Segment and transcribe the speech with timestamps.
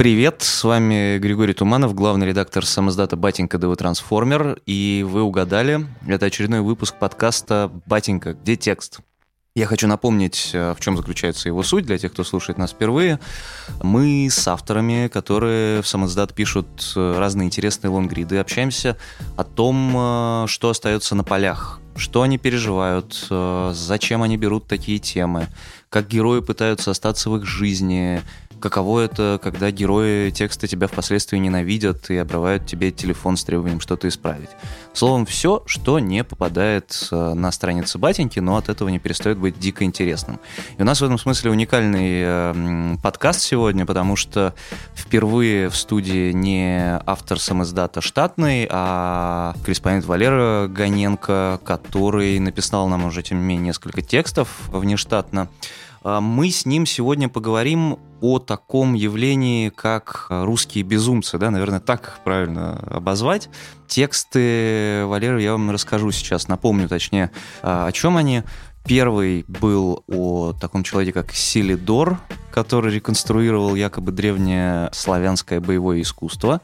[0.00, 6.24] Привет, с вами Григорий Туманов, главный редактор самоздата «Батенька ДВ Трансформер», и вы угадали, это
[6.24, 8.32] очередной выпуск подкаста «Батенька.
[8.32, 9.00] Где текст?».
[9.54, 13.20] Я хочу напомнить, э, в чем заключается его суть для тех, кто слушает нас впервые.
[13.82, 18.96] Мы с авторами, которые в самоздат пишут э, разные интересные лонгриды, общаемся
[19.36, 25.48] о том, э, что остается на полях, что они переживают, зачем они берут такие темы,
[25.90, 28.22] как герои пытаются остаться в их жизни,
[28.60, 34.08] каково это, когда герои текста тебя впоследствии ненавидят и обрывают тебе телефон с требованием что-то
[34.08, 34.50] исправить.
[34.92, 39.58] Словом, все, что не попадает э, на страницы батеньки, но от этого не перестает быть
[39.58, 40.40] дико интересным.
[40.78, 44.54] И у нас в этом смысле уникальный э, подкаст сегодня, потому что
[44.94, 53.22] впервые в студии не автор самоздата штатный, а корреспондент Валера Гоненко, который написал нам уже,
[53.22, 55.48] тем не менее, несколько текстов внештатно.
[56.02, 62.20] А, мы с ним сегодня поговорим о таком явлении, как русские безумцы, да, наверное, так
[62.24, 63.48] правильно обозвать.
[63.86, 67.30] Тексты Валеры я вам расскажу сейчас, напомню точнее,
[67.62, 68.42] а, о чем они.
[68.84, 72.18] Первый был о таком человеке, как Силидор,
[72.50, 76.62] который реконструировал якобы древнее славянское боевое искусство.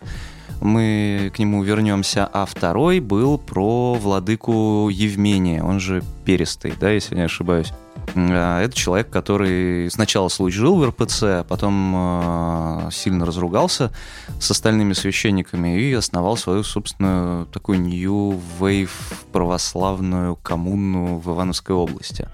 [0.62, 2.28] Мы к нему вернемся.
[2.33, 7.72] А второй был про владыку Евмения, он же Перестый, да, если не ошибаюсь.
[8.17, 13.92] А, это человек, который сначала служил в РПЦ, а потом а, сильно разругался
[14.41, 17.78] с остальными священниками и основал свою собственную такую
[18.58, 18.91] Wave
[19.33, 22.28] православную коммуну в Ивановской области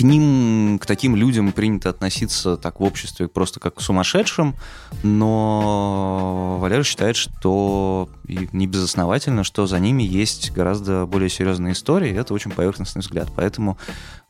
[0.00, 4.54] к ним, к таким людям принято относиться так в обществе просто как к сумасшедшим,
[5.02, 12.12] но Валера считает, что и не безосновательно, что за ними есть гораздо более серьезные истории,
[12.12, 13.28] и это очень поверхностный взгляд.
[13.36, 13.76] Поэтому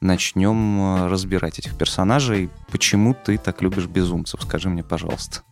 [0.00, 2.50] начнем разбирать этих персонажей.
[2.72, 4.42] Почему ты так любишь безумцев?
[4.42, 5.42] Скажи мне, пожалуйста.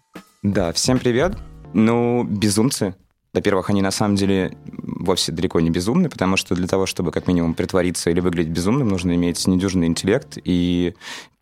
[0.42, 1.38] Да, всем привет.
[1.75, 2.97] Ну, безумцы
[3.32, 7.26] во-первых, они на самом деле вовсе далеко не безумны, потому что для того, чтобы как
[7.26, 10.94] минимум притвориться или выглядеть безумным, нужно иметь недюжинный интеллект и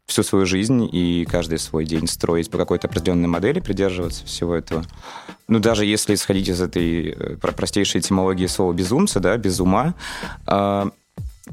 [0.06, 4.84] всю свою жизнь и каждый свой день строить по какой-то определенной модели, придерживаться всего этого.
[5.48, 9.94] Ну, даже если исходить из этой э, простейшей этимологии слова «безумца», да, «без ума»,
[10.46, 10.90] а,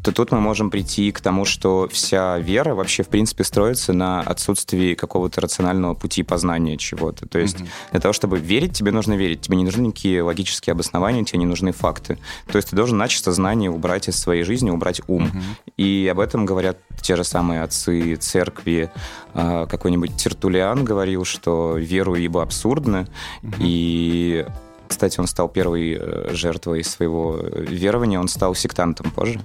[0.01, 4.21] то тут мы можем прийти к тому, что вся вера вообще, в принципе, строится на
[4.21, 7.27] отсутствии какого-то рационального пути познания чего-то.
[7.27, 7.91] То есть mm-hmm.
[7.91, 9.41] для того, чтобы верить, тебе нужно верить.
[9.41, 12.17] Тебе не нужны никакие логические обоснования, тебе не нужны факты.
[12.51, 15.25] То есть ты должен начисто знания убрать из своей жизни, убрать ум.
[15.25, 15.73] Mm-hmm.
[15.77, 18.91] И об этом говорят те же самые отцы церкви.
[19.35, 23.07] А, какой-нибудь Тертулиан говорил, что веру ибо абсурдно,
[23.43, 23.55] mm-hmm.
[23.59, 24.45] и
[24.87, 29.41] кстати, он стал первой э, жертвой своего верования, он стал сектантом позже.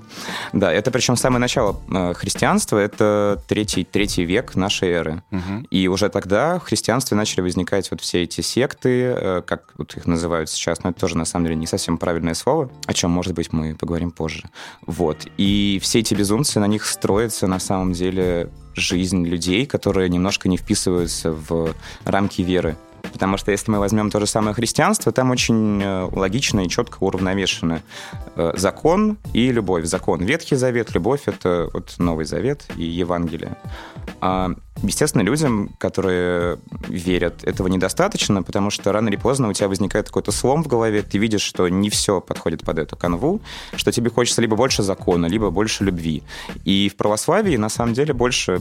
[0.53, 5.23] Да, это причем самое начало э, христианства, это третий, третий век нашей эры.
[5.31, 5.67] Угу.
[5.71, 10.07] И уже тогда в христианстве начали возникать вот все эти секты, э, как вот их
[10.07, 13.35] называют сейчас, но это тоже на самом деле не совсем правильное слово, о чем, может
[13.35, 14.49] быть, мы поговорим позже.
[14.87, 15.27] Вот.
[15.37, 20.57] И все эти безумцы, на них строится на самом деле жизнь людей, которые немножко не
[20.57, 21.75] вписываются в
[22.05, 22.77] рамки веры.
[23.13, 26.99] Потому что если мы возьмем то же самое христианство, там очень э, логично и четко
[27.01, 27.83] уравновешены
[28.37, 29.85] э, закон и любовь.
[29.85, 33.57] Закон Ветхий Завет, любовь— это вот Новый Завет и Евангелие.
[34.83, 36.59] Естественно, людям, которые
[36.89, 41.03] верят, этого недостаточно, потому что рано или поздно у тебя возникает какой-то слом в голове,
[41.03, 43.41] ты видишь, что не все подходит под эту канву,
[43.75, 46.23] что тебе хочется либо больше закона, либо больше любви.
[46.65, 48.61] И в православии, на самом деле, больше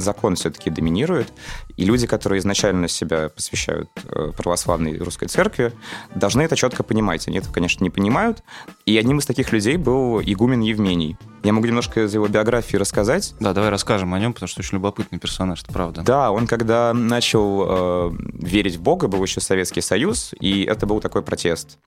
[0.00, 1.32] закон все-таки доминирует,
[1.76, 5.72] и люди, которые изначально себя посвящают э, православной русской церкви,
[6.14, 7.28] должны это четко понимать.
[7.28, 8.42] Они это, конечно, не понимают.
[8.86, 11.16] И одним из таких людей был игумен Евмений.
[11.42, 13.34] Я могу немножко из его биографии рассказать.
[13.38, 16.02] Да, давай расскажем о нем, потому что очень любопытный персонаж, это правда.
[16.02, 21.00] Да, он когда начал э, верить в Бога, был еще Советский Союз, и это был
[21.00, 21.78] такой протест.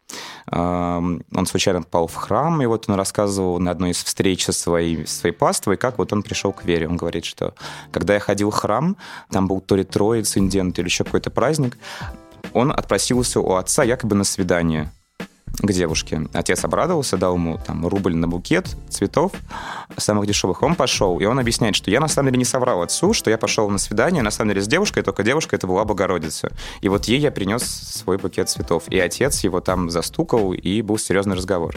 [0.52, 4.54] Э, он случайно попал в храм, и вот он рассказывал на одной из встреч со
[4.54, 6.88] своей, своей паствой, как вот он пришел к вере.
[6.88, 7.54] Он говорит, что
[7.92, 8.96] когда я ходил в храм,
[9.30, 11.78] там был то ли Троиц, Индент или еще какой-то праздник,
[12.54, 14.92] он отпросился у отца якобы на свидание
[15.60, 16.28] к девушке.
[16.34, 19.34] Отец обрадовался, дал ему там рубль на букет цветов
[19.98, 20.64] самых дешевых.
[20.64, 23.38] Он пошел, и он объясняет, что я на самом деле не соврал отцу, что я
[23.38, 26.52] пошел на свидание, на самом деле с девушкой, только девушка это была Богородица.
[26.82, 28.84] И вот ей я принес свой букет цветов.
[28.88, 31.76] И отец его там застукал, и был серьезный разговор.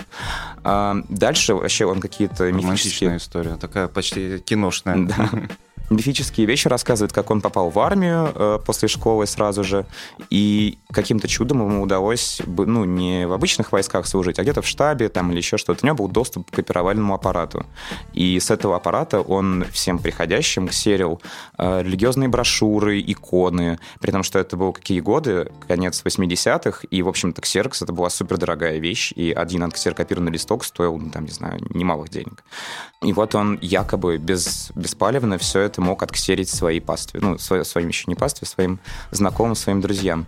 [0.64, 3.16] А дальше вообще он какие-то мифические...
[3.16, 5.06] история, такая почти киношная.
[5.06, 5.30] Да.
[5.90, 9.86] мифические вещи рассказывает, как он попал в армию э, после школы сразу же,
[10.30, 15.08] и каким-то чудом ему удалось, ну, не в обычных войсках служить, а где-то в штабе
[15.08, 15.80] там или еще что-то.
[15.82, 17.66] У него был доступ к копировальному аппарату.
[18.12, 21.20] И с этого аппарата он всем приходящим ксерил
[21.58, 27.08] э, религиозные брошюры, иконы, при том, что это было какие годы, конец 80-х, и, в
[27.08, 31.60] общем-то, ксерокс это была супердорогая вещь, и один отксерокопированный листок стоил, ну, там, не знаю,
[31.70, 32.44] немалых денег.
[33.02, 38.04] И вот он якобы без, беспалевно все это мог отксерить своей пастве, ну, своим еще
[38.06, 38.78] не пастве, своим
[39.10, 40.26] знакомым, своим друзьям.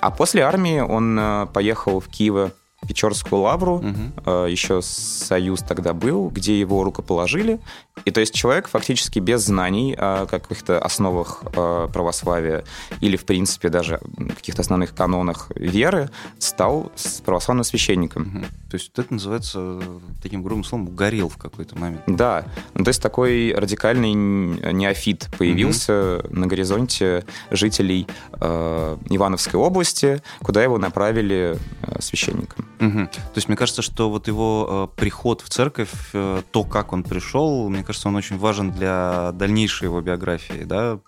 [0.00, 2.52] А после армии он э, поехал в Киево
[2.86, 3.86] Печорскую лавру, угу.
[4.26, 7.58] э, еще Союз тогда был, где его рукоположили.
[8.04, 12.64] И то есть человек фактически без знаний о каких-то основах э, православия
[13.00, 16.92] или, в принципе, даже каких-то основных канонах веры стал
[17.24, 18.22] православным священником.
[18.22, 18.44] Угу.
[18.70, 19.80] То есть это называется
[20.22, 22.02] таким грубым словом угорел в какой-то момент.
[22.06, 22.44] Да.
[22.74, 26.36] Ну, то есть такой радикальный неофит появился угу.
[26.36, 28.06] на горизонте жителей
[28.38, 32.66] э, Ивановской области, куда его направили э, священником.
[32.80, 33.06] Угу.
[33.06, 37.02] То есть мне кажется, что вот его э, приход в церковь, э, то, как он
[37.02, 40.98] пришел, мне кажется, он очень важен для дальнейшей его биографии, да.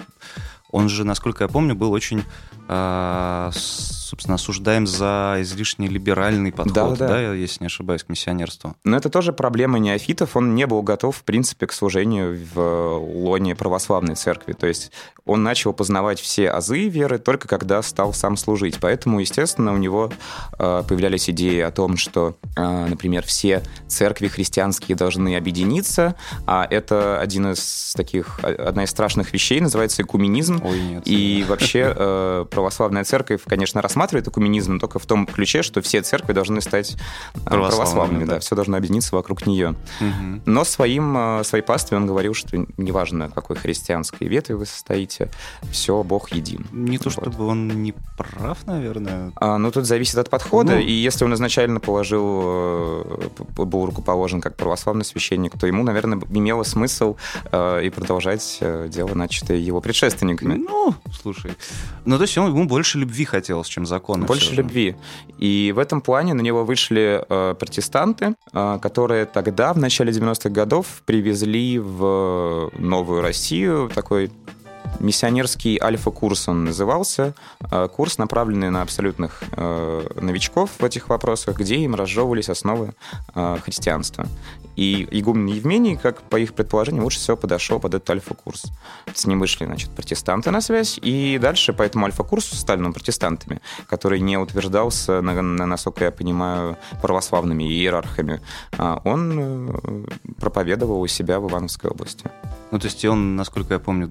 [0.71, 2.25] Он же, насколько я помню, был очень
[2.69, 7.09] а, собственно, осуждаем за излишне либеральный подход, да, да.
[7.09, 8.75] да, если не ошибаюсь, к миссионерству.
[8.85, 10.37] Но это тоже проблема неофитов.
[10.37, 14.55] Он не был готов, в принципе, к служению в лоне православной церкви.
[14.55, 14.93] То есть
[15.27, 18.79] он начал познавать все азы веры только когда стал сам служить.
[18.81, 20.11] Поэтому, естественно, у него
[20.59, 26.17] а, появлялись идеи о том, что, а, например, все церкви христианские должны объединиться,
[26.47, 30.58] а это один из таких, одна из страшных вещей, называется экуменизм.
[30.63, 31.03] Ой, нет.
[31.07, 36.03] И вообще э, православная церковь, конечно, рассматривает экуменизм, но только в том ключе, что все
[36.03, 36.97] церкви должны стать
[37.35, 38.35] э, православными, православными да.
[38.35, 39.75] да, все должно объединиться вокруг нее.
[40.01, 40.43] Угу.
[40.47, 45.31] Но своим, э, своей пастве он говорил, что неважно, какой христианской ветви вы состоите,
[45.71, 46.67] все, Бог един.
[46.73, 49.33] Не то, чтобы он не прав, наверное.
[49.37, 50.81] А, ну, тут зависит от подхода, ну...
[50.81, 56.63] и если он изначально положил, э, был рукоположен как православный священник, то ему, наверное, имело
[56.63, 57.17] смысл
[57.51, 60.48] э, и продолжать дело, начатое его предшественниками.
[60.57, 61.53] Ну, слушай,
[62.05, 64.27] ну, то есть ему больше любви хотелось, чем закона.
[64.27, 64.97] Больше любви.
[65.39, 70.51] И в этом плане на него вышли э, протестанты, э, которые тогда, в начале 90-х
[70.51, 74.31] годов, привезли в Новую Россию такой
[75.01, 77.35] миссионерский альфа-курс он назывался.
[77.71, 82.95] Э, курс, направленный на абсолютных э, новичков в этих вопросах, где им разжевывались основы
[83.35, 84.27] э, христианства.
[84.77, 88.67] И игумен Евмений, как по их предположению, лучше всего подошел под этот альфа-курс.
[89.13, 93.61] С ним вышли, значит, протестанты на связь, и дальше по этому альфа-курсу стали ну, протестантами,
[93.89, 98.41] который не утверждался, насколько я понимаю, православными иерархами.
[98.77, 100.07] А он
[100.39, 102.31] проповедовал у себя в Ивановской области.
[102.71, 104.07] Ну, то есть он, насколько я помню,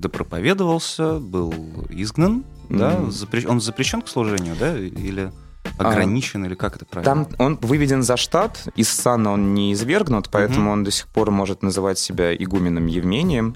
[0.67, 1.53] допроповедовался, был
[1.89, 2.77] изгнан, mm-hmm.
[2.77, 3.11] да?
[3.11, 3.47] Запре...
[3.47, 4.77] Он запрещен к служению, да?
[4.77, 5.31] Или...
[5.77, 7.25] Ограничен а, или как это правильно?
[7.25, 10.73] Там он выведен за штат, из сана он не извергнут, поэтому угу.
[10.73, 13.55] он до сих пор может называть себя игуменом Евмением,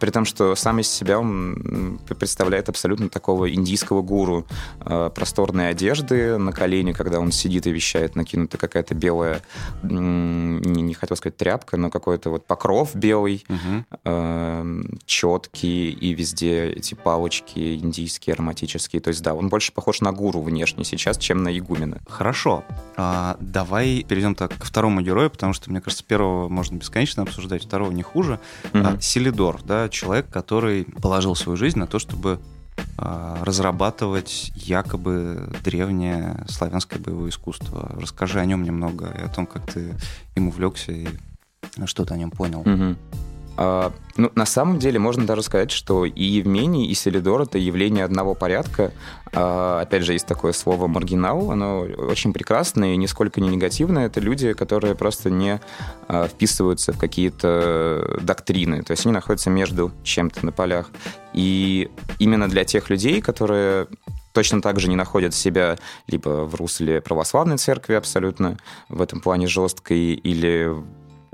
[0.00, 4.46] при том, что сам из себя он представляет абсолютно такого индийского гуру.
[4.80, 9.42] Э, просторные одежды на колени, когда он сидит и вещает, накинута какая-то белая,
[9.82, 14.98] не, не хотел сказать тряпка, но какой-то вот покров белый, угу.
[15.04, 19.00] четкий, и везде эти палочки индийские, ароматические.
[19.00, 21.98] То есть, да, он больше похож на гуру внешне сейчас, чем на игумена.
[22.08, 22.64] Хорошо.
[22.96, 27.64] А, давай перейдем так ко второму герою, потому что, мне кажется, первого можно бесконечно обсуждать,
[27.64, 28.38] второго не хуже.
[28.72, 28.96] Mm-hmm.
[28.96, 32.40] А, Селидор, да, человек, который положил свою жизнь на то, чтобы
[32.96, 37.94] а, разрабатывать якобы древнее славянское боевое искусство.
[38.00, 39.94] Расскажи о нем немного и о том, как ты
[40.34, 41.08] им увлекся и
[41.86, 42.60] что ты о нем понял.
[42.60, 42.96] Угу.
[43.56, 48.04] А, ну, на самом деле можно даже сказать, что и Евмений, и Селидор— это явление
[48.04, 48.92] одного порядка.
[49.32, 54.06] А, опять же, есть такое слово «маргинал», оно очень прекрасное и нисколько не негативное.
[54.06, 55.60] Это люди, которые просто не
[56.08, 58.82] а, вписываются в какие-то доктрины.
[58.82, 60.90] То есть они находятся между чем-то на полях.
[61.32, 63.86] И именно для тех людей, которые
[64.32, 68.56] точно так же не находят себя либо в русле православной церкви абсолютно
[68.88, 70.74] в этом плане жесткой, или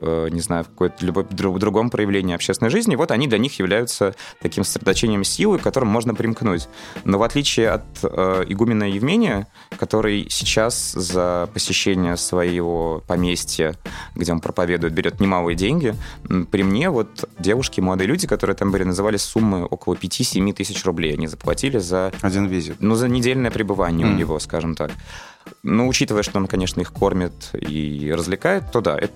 [0.01, 1.27] не знаю, в какой-то любом
[1.59, 6.15] другом проявлении общественной жизни, вот они для них являются таким сосредоточением силы, к которым можно
[6.15, 6.69] примкнуть.
[7.05, 13.75] Но в отличие от э, игумена Евмения, который сейчас за посещение своего поместья,
[14.15, 15.95] где он проповедует, берет немалые деньги,
[16.51, 21.15] при мне вот девушки, молодые люди, которые там были, называли суммы около 5-7 тысяч рублей.
[21.15, 22.13] Они заплатили за...
[22.21, 22.77] Один визит.
[22.81, 24.11] Ну, за недельное пребывание mm.
[24.11, 24.91] у него, скажем так.
[25.63, 29.15] Но учитывая, что он, конечно, их кормит и развлекает, то да, это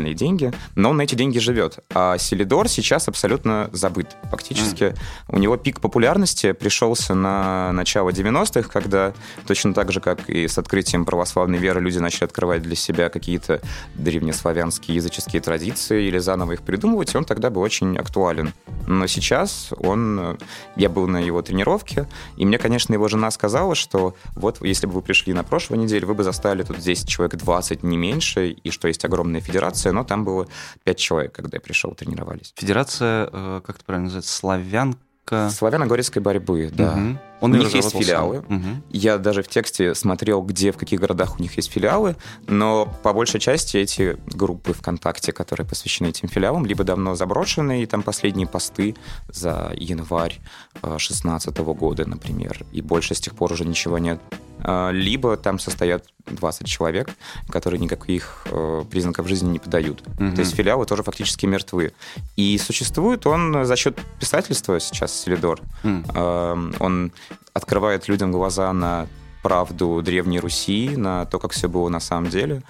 [0.00, 1.78] колоссальные деньги, но он на эти деньги живет.
[1.94, 4.16] А Селидор сейчас абсолютно забыт.
[4.30, 4.98] Фактически mm.
[5.28, 9.12] у него пик популярности пришелся на начало 90-х, когда
[9.46, 13.60] точно так же, как и с открытием православной веры, люди начали открывать для себя какие-то
[13.94, 18.52] древнеславянские языческие традиции или заново их придумывать, и он тогда был очень актуален.
[18.86, 20.38] Но сейчас он...
[20.76, 24.94] Я был на его тренировке, и мне, конечно, его жена сказала, что вот если бы
[24.94, 28.70] вы пришли на прошлой неделе, вы бы застали тут здесь человек 20, не меньше, и
[28.70, 30.46] что есть огромная федерация, но там было
[30.84, 32.52] 5 человек, когда я пришел, тренировались.
[32.56, 34.96] Федерация, э, как это правильно называется, славян
[35.30, 36.94] Славяно-горецкой борьбы, да.
[36.94, 37.18] Угу.
[37.42, 38.38] Он у них есть филиалы.
[38.38, 38.82] Угу.
[38.90, 42.16] Я даже в тексте смотрел, где, в каких городах у них есть филиалы,
[42.46, 47.86] но по большей части эти группы ВКонтакте, которые посвящены этим филиалам, либо давно заброшены, и
[47.86, 48.96] там последние посты
[49.28, 50.40] за январь
[50.82, 54.20] 2016 э, года, например, и больше с тех пор уже ничего нет.
[54.62, 57.10] А, либо там состоят 20 человек,
[57.48, 60.02] которые никаких э, признаков жизни не подают.
[60.18, 60.34] Угу.
[60.34, 61.92] То есть филиалы тоже фактически мертвы.
[62.36, 65.60] И существует он за счет писательства сейчас, Селидор.
[65.82, 66.02] Угу.
[66.14, 67.12] Э, он
[67.52, 69.06] открывает людям глаза на
[69.42, 72.62] правду Древней Руси, на то, как все было на самом деле,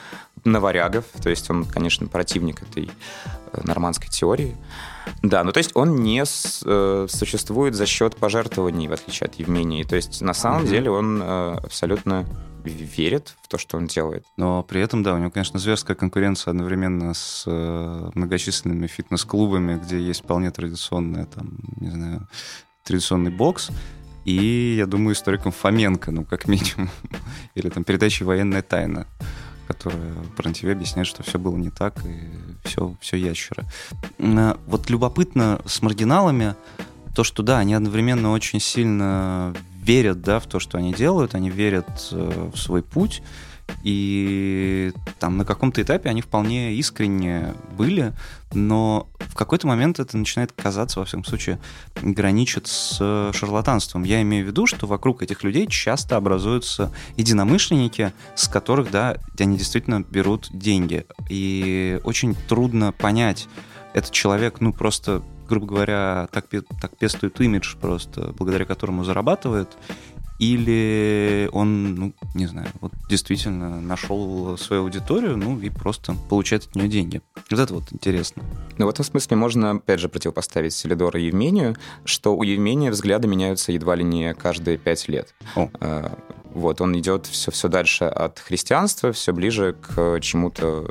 [0.44, 1.04] на варягов.
[1.22, 2.90] То есть он, конечно, противник этой
[3.52, 4.56] э, нормандской теории.
[5.22, 9.34] Да, ну то есть он не с, э, существует за счет пожертвований, в отличие от
[9.34, 9.82] Евмении.
[9.82, 10.68] То есть на самом mm-hmm.
[10.68, 12.26] деле он э, абсолютно
[12.64, 14.24] верит в то, что он делает.
[14.36, 19.98] Но при этом, да, у него, конечно, зверская конкуренция одновременно с э, многочисленными фитнес-клубами, где
[19.98, 22.28] есть вполне традиционная, там, не знаю,
[22.84, 23.70] традиционный бокс.
[24.30, 26.90] И, я думаю, историком Фоменко, ну, как минимум.
[27.54, 29.06] Или там передачей «Военная тайна»
[29.66, 33.64] которая про тебя объясняет, что все было не так, и все, все ящеры.
[34.18, 36.56] А, вот любопытно с маргиналами
[37.14, 41.50] то, что да, они одновременно очень сильно верят да, в то, что они делают, они
[41.50, 43.22] верят э, в свой путь,
[43.82, 48.12] и там на каком-то этапе они вполне искренне были,
[48.52, 51.60] но в какой-то момент это начинает казаться, во всяком случае,
[52.02, 52.96] граничит с
[53.32, 54.02] шарлатанством.
[54.02, 59.56] Я имею в виду, что вокруг этих людей часто образуются единомышленники, с которых, да, они
[59.56, 61.06] действительно берут деньги.
[61.28, 63.48] И очень трудно понять,
[63.94, 66.46] этот человек, ну, просто грубо говоря, так,
[66.80, 69.76] так пестует имидж просто, благодаря которому зарабатывает,
[70.40, 76.74] или он, ну, не знаю, вот действительно нашел свою аудиторию, ну, и просто получает от
[76.74, 77.20] нее деньги.
[77.50, 78.42] Вот это вот интересно.
[78.78, 83.28] Ну, в этом смысле можно, опять же, противопоставить Селидора и Евмению, что у Евмения взгляды
[83.28, 85.34] меняются едва ли не каждые пять лет.
[85.56, 85.68] О.
[85.78, 86.18] А,
[86.54, 90.90] вот, он идет все, все дальше от христианства, все ближе к чему-то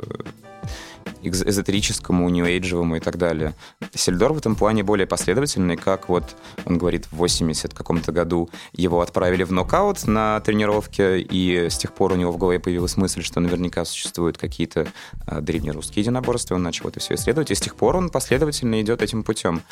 [1.22, 3.54] эзотерическому, нью-эйджевому и так далее.
[3.94, 6.24] Сельдор в этом плане более последовательный, как вот
[6.64, 11.92] он говорит, в 80 каком-то году его отправили в нокаут на тренировке, и с тех
[11.92, 14.86] пор у него в голове появилась мысль, что наверняка существуют какие-то
[15.26, 19.02] а, древнерусские единоборства, он начал это все исследовать, и с тех пор он последовательно идет
[19.02, 19.62] этим путем.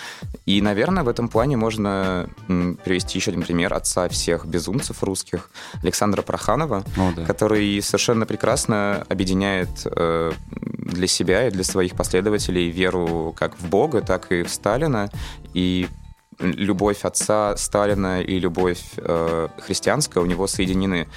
[0.47, 2.29] И, наверное, в этом плане можно
[2.85, 5.51] привести еще один пример отца всех безумцев русских,
[5.83, 7.25] Александра Проханова, О, да.
[7.25, 10.33] который совершенно прекрасно объединяет э,
[10.89, 15.11] для себя и для своих последователей веру как в Бога, так и в Сталина.
[15.55, 15.89] И
[16.39, 21.09] любовь отца Сталина и любовь э, христианская у него соединены.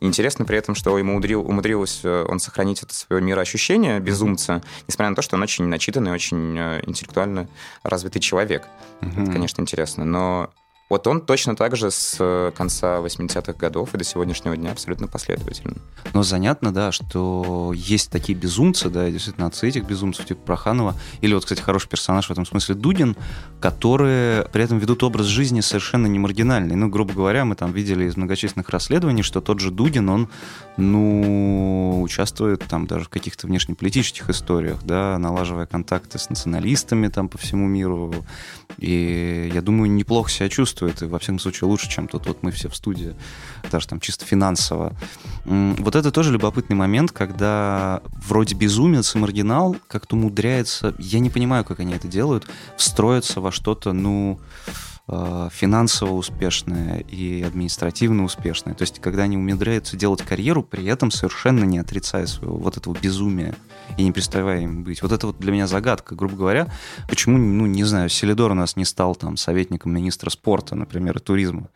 [0.00, 5.10] Интересно при этом, что ему умудрил, умудрилось э, он сохранить это свое мироощущение безумца, несмотря
[5.10, 7.48] на то, что он очень начитанный, очень э, интеллектуально
[7.82, 8.66] развитый человек.
[9.00, 9.22] Mm-hmm.
[9.22, 10.04] Это, конечно, интересно.
[10.04, 10.50] Но
[10.94, 15.08] вот он точно так же с э, конца 80-х годов и до сегодняшнего дня абсолютно
[15.08, 15.78] последовательно.
[16.12, 21.34] Но занятно, да, что есть такие безумцы, да, действительно, отцы этих безумцев, типа Проханова, или
[21.34, 23.16] вот, кстати, хороший персонаж в этом смысле Дудин,
[23.60, 26.76] которые при этом ведут образ жизни совершенно не маргинальный.
[26.76, 30.28] Ну, грубо говоря, мы там видели из многочисленных расследований, что тот же Дудин, он,
[30.76, 37.36] ну, участвует там даже в каких-то внешнеполитических историях, да, налаживая контакты с националистами там по
[37.36, 38.14] всему миру.
[38.78, 42.42] И я думаю, неплохо себя чувствует чувствует, и во всяком случае лучше, чем тут вот
[42.42, 43.14] мы все в студии,
[43.70, 44.92] даже там чисто финансово.
[45.44, 51.64] Вот это тоже любопытный момент, когда вроде безумец и маргинал как-то умудряется, я не понимаю,
[51.64, 54.38] как они это делают, встроиться во что-то, ну,
[55.06, 58.74] финансово успешное и административно успешное.
[58.74, 62.96] То есть, когда они умудряются делать карьеру, при этом совершенно не отрицая своего вот этого
[62.98, 63.54] безумия
[63.98, 65.02] и не переставая им быть.
[65.02, 66.72] Вот это вот для меня загадка, грубо говоря,
[67.06, 71.20] почему, ну, не знаю, Селидор у нас не стал там советником министра спорта, например, и
[71.20, 71.68] туризма.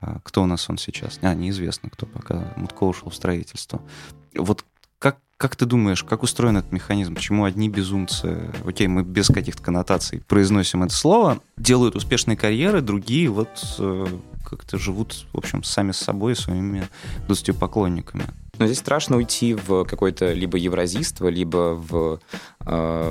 [0.00, 1.18] А кто у нас он сейчас?
[1.22, 2.54] А, неизвестно, кто пока.
[2.56, 3.82] Мутко ушел в строительство.
[4.34, 4.64] Вот
[5.40, 7.14] как, ты думаешь, как устроен этот механизм?
[7.14, 13.30] Почему одни безумцы, окей, мы без каких-то коннотаций произносим это слово, делают успешные карьеры, другие
[13.30, 14.06] вот э,
[14.44, 16.86] как-то живут, в общем, сами с собой, своими
[17.26, 18.24] 20 поклонниками?
[18.60, 22.20] Но здесь страшно уйти в какое-то либо евразийство, либо в
[22.66, 23.10] э,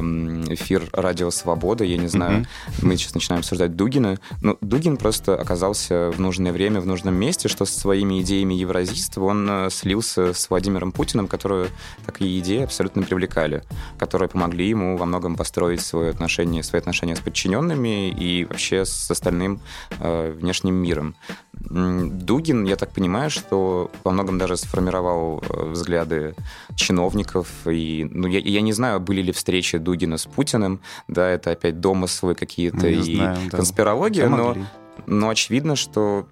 [0.49, 1.83] эфир «Радио Свобода».
[1.83, 2.85] Я не знаю, mm-hmm.
[2.85, 4.19] мы сейчас начинаем обсуждать Дугина.
[4.43, 9.23] Но Дугин просто оказался в нужное время, в нужном месте, что со своими идеями евразийства
[9.23, 11.69] он э, слился с Владимиром Путиным, которые
[12.05, 13.63] такие идеи абсолютно привлекали,
[13.97, 19.09] которые помогли ему во многом построить свои отношения, свои отношения с подчиненными и вообще с
[19.09, 19.61] остальным
[19.99, 21.15] э, внешним миром.
[21.53, 26.35] Дугин, я так понимаю, что во многом даже сформировал э, взгляды
[26.75, 27.47] чиновников.
[27.65, 31.79] И, ну, я, я не знаю, были ли встречи Дугина с Путиным, да, это опять
[31.79, 33.57] домыслы какие-то ну, и знаем, да.
[33.57, 34.57] конспирология, но,
[35.05, 36.27] но очевидно, что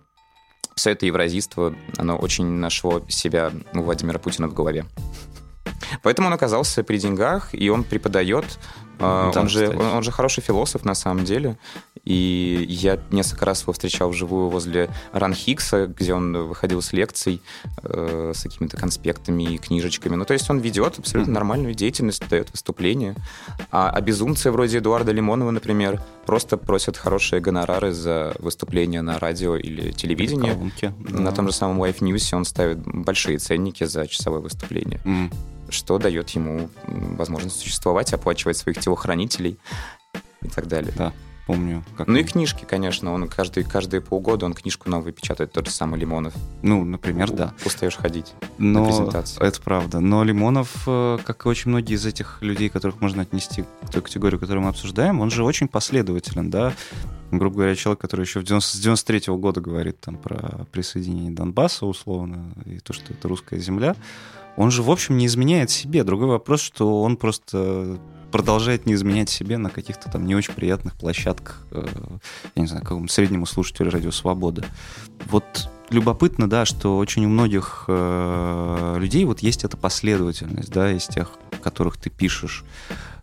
[0.76, 4.86] все это евразийство, оно очень нашло себя у Владимира Путина в голове.
[6.04, 8.60] Поэтому он оказался при деньгах, и он преподает
[9.00, 11.58] а, да, он, же, он, он же хороший философ на самом деле.
[12.08, 17.42] И я несколько раз его встречал вживую возле Ран Хикса, где он выходил с лекций
[17.84, 20.16] э, с какими-то конспектами и книжечками.
[20.16, 23.14] Ну, то есть он ведет абсолютно нормальную деятельность, дает выступления.
[23.72, 29.58] А, а безумцы вроде Эдуарда Лимонова, например, просто просят хорошие гонорары за выступления на радио
[29.58, 30.52] или телевидении.
[30.52, 31.20] Колонки, да.
[31.20, 35.02] На том же самом Life News он ставит большие ценники за часовое выступление.
[35.04, 35.34] Mm
[35.70, 39.58] что дает ему возможность существовать, оплачивать своих телохранителей
[40.42, 40.94] и так далее.
[40.96, 41.12] Да,
[41.48, 41.84] помню.
[41.98, 42.20] Как ну он...
[42.20, 43.14] и книжки, конечно.
[43.14, 46.34] Он каждый, каждые полгода он книжку новую печатает, тот же самый Лимонов.
[46.62, 47.54] Ну, например, да.
[47.66, 48.82] Устаешь ходить Но...
[48.82, 49.44] на презентацию.
[49.44, 50.00] Это правда.
[50.00, 54.02] Но Лимонов, э, как и очень многие из этих людей, которых можно отнести к той
[54.02, 56.74] категории, которую мы обсуждаем, он же очень последователен, да.
[57.32, 61.32] Грубо говоря, человек, который еще в 90, с 93 -го года говорит там про присоединение
[61.32, 63.96] Донбасса, условно, и то, что это русская земля,
[64.58, 66.04] он же, в общем, не изменяет себе.
[66.04, 68.00] Другой вопрос, что он просто
[68.32, 71.86] продолжает не изменять себе на каких-то там не очень приятных площадках, э,
[72.56, 74.66] я не знаю, какому среднему слушателю радио «Свобода».
[75.26, 81.08] Вот любопытно, да, что очень у многих э, людей вот есть эта последовательность, да, из
[81.08, 81.32] тех,
[81.62, 82.64] которых ты пишешь.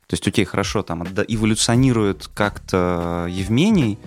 [0.07, 3.99] То есть окей, хорошо, там эволюционирует как-то Евмений,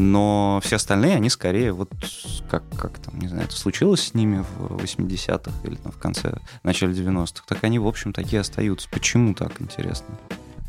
[0.00, 1.90] но все остальные, они скорее вот
[2.50, 6.38] как, как там, не знаю, это случилось с ними в 80-х или там, в конце,
[6.62, 8.88] начале 90-х, так они, в общем, такие остаются.
[8.90, 10.16] Почему так, интересно?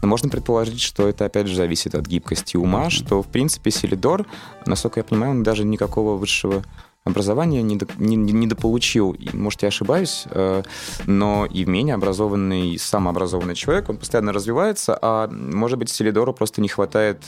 [0.02, 2.90] Но можно предположить, что это, опять же, зависит от гибкости ума, mm-hmm.
[2.90, 4.26] что, в принципе, Селидор,
[4.66, 6.64] насколько я понимаю, он даже никакого высшего
[7.04, 9.16] образования не, не, не недополучил.
[9.34, 10.64] Может, я ошибаюсь, э,
[11.06, 16.68] но и менее образованный, самообразованный человек, он постоянно развивается, а может быть, Селидору просто не
[16.68, 17.24] хватает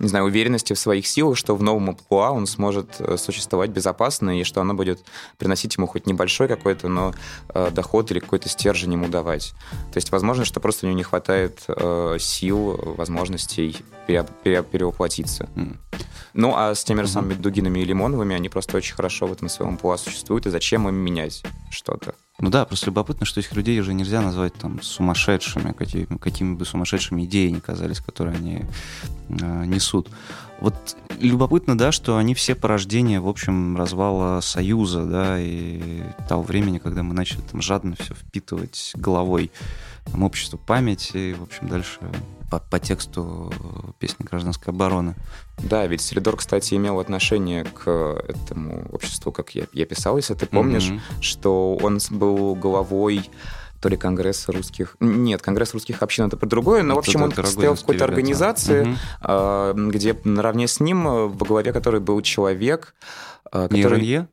[0.00, 4.38] не знаю, уверенности в своих силах, что в новом амплуа он сможет э, существовать безопасно
[4.38, 5.04] и что оно будет
[5.38, 7.14] приносить ему хоть небольшой какой-то, но
[7.50, 9.54] э, доход или какой-то стержень ему давать.
[9.92, 13.76] То есть возможно, что просто у него не хватает э, сил, возможностей
[14.06, 15.48] пере, пере, перевоплотиться.
[15.54, 15.76] Mm.
[16.34, 19.48] Ну, а с теми же самыми Дугинами и Лимоновыми они просто очень хорошо в этом
[19.48, 22.16] своем амплуа существуют, и зачем им менять что-то?
[22.44, 26.66] Ну да, просто любопытно, что этих людей уже нельзя назвать там сумасшедшими, какими, какими бы
[26.66, 28.66] сумасшедшими идеи ни казались, которые они
[29.30, 30.10] э, несут.
[30.60, 30.74] Вот
[31.18, 37.02] любопытно, да, что они все порождения, в общем, развала Союза, да, и того времени, когда
[37.02, 39.50] мы начали там жадно все впитывать головой
[40.04, 41.98] там, общество памяти, и, в общем, дальше
[42.54, 43.52] по, по тексту
[43.98, 45.14] песни «Гражданская оборона».
[45.58, 47.88] Да, ведь Селидор, кстати, имел отношение к
[48.28, 51.20] этому обществу, как я, я писал, если ты помнишь, mm-hmm.
[51.20, 53.28] что он был головой
[53.80, 54.96] то ли Конгресс русских...
[54.98, 58.96] Нет, Конгресс русских общин это про другое, но, в общем, он стоял в какой-то организации,
[59.20, 59.90] угу.
[59.90, 62.94] где наравне с ним, во главе которой был человек,
[63.52, 63.98] а, который...
[63.98, 64.28] РНЕ?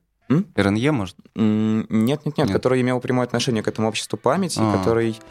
[0.55, 1.17] РНЕ, может?
[1.35, 4.77] Нет, нет, нет, нет, который имел прямое отношение к этому обществу памяти, а.
[4.77, 5.21] который э,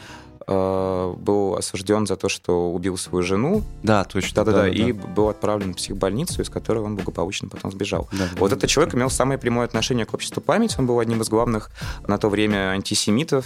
[0.47, 3.63] был осужден за то, что убил свою жену.
[3.83, 4.43] Да, точно.
[4.43, 8.09] Да-да-да, и был отправлен в психбольницу, из которой он благополучно потом сбежал.
[8.11, 10.99] Да, вот да, этот да, человек имел самое прямое отношение к обществу памяти, он был
[10.99, 11.71] одним из главных
[12.07, 13.45] на то время антисемитов,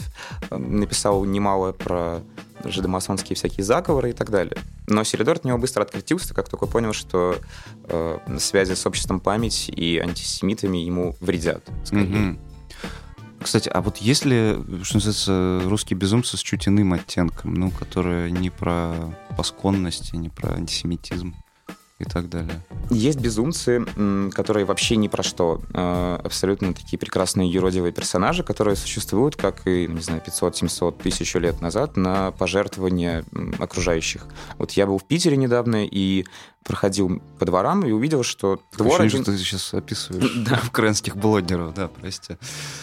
[0.50, 2.22] написал немало про
[2.64, 4.58] жидомасонские всякие заговоры и так далее.
[4.88, 7.36] Но Селидор от него быстро открестился, как только понял, что
[7.84, 11.64] э, связи с обществом памяти и антисемитами ему вредят.
[11.84, 12.06] Скорее.
[12.06, 12.40] Mm-hmm.
[13.46, 18.50] Кстати, а вот если, что называется, русские безумцы с чуть иным оттенком, ну, которые не
[18.50, 18.96] про
[19.38, 21.36] посконность не про антисемитизм
[22.00, 22.66] и так далее.
[22.90, 23.86] Есть безумцы,
[24.34, 25.62] которые вообще ни про что.
[25.76, 31.62] Э, абсолютно такие прекрасные юродивые персонажи, которые существуют, как и, не знаю, 500-700 тысяч лет
[31.62, 33.24] назад на пожертвования
[33.60, 34.26] окружающих.
[34.58, 36.26] Вот я был в Питере недавно, и
[36.66, 39.02] проходил по дворам и увидел, что двор...
[39.02, 39.24] Ощущение, один...
[39.24, 40.60] что ты сейчас описываешь да.
[40.68, 42.38] украинских блогеров, да, прости.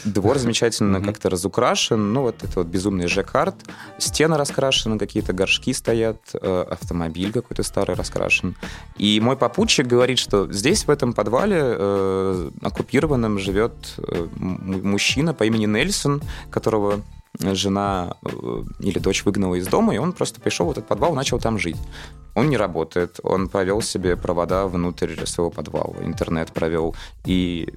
[0.05, 3.57] Двор замечательно как-то разукрашен, ну вот это вот безумный жаккард,
[3.99, 8.57] стены раскрашены, какие-то горшки стоят, э, автомобиль какой-то старый раскрашен.
[8.97, 15.35] И И мой попутчик говорит, что здесь, в этом подвале, э, оккупированном, живет э, мужчина
[15.35, 17.03] по имени Нельсон, которого
[17.38, 18.16] жена
[18.79, 21.77] или дочь выгнала из дома, и он просто пришел в этот подвал, начал там жить.
[22.35, 27.68] Он не работает, он провел себе провода внутрь своего подвала, интернет провел, и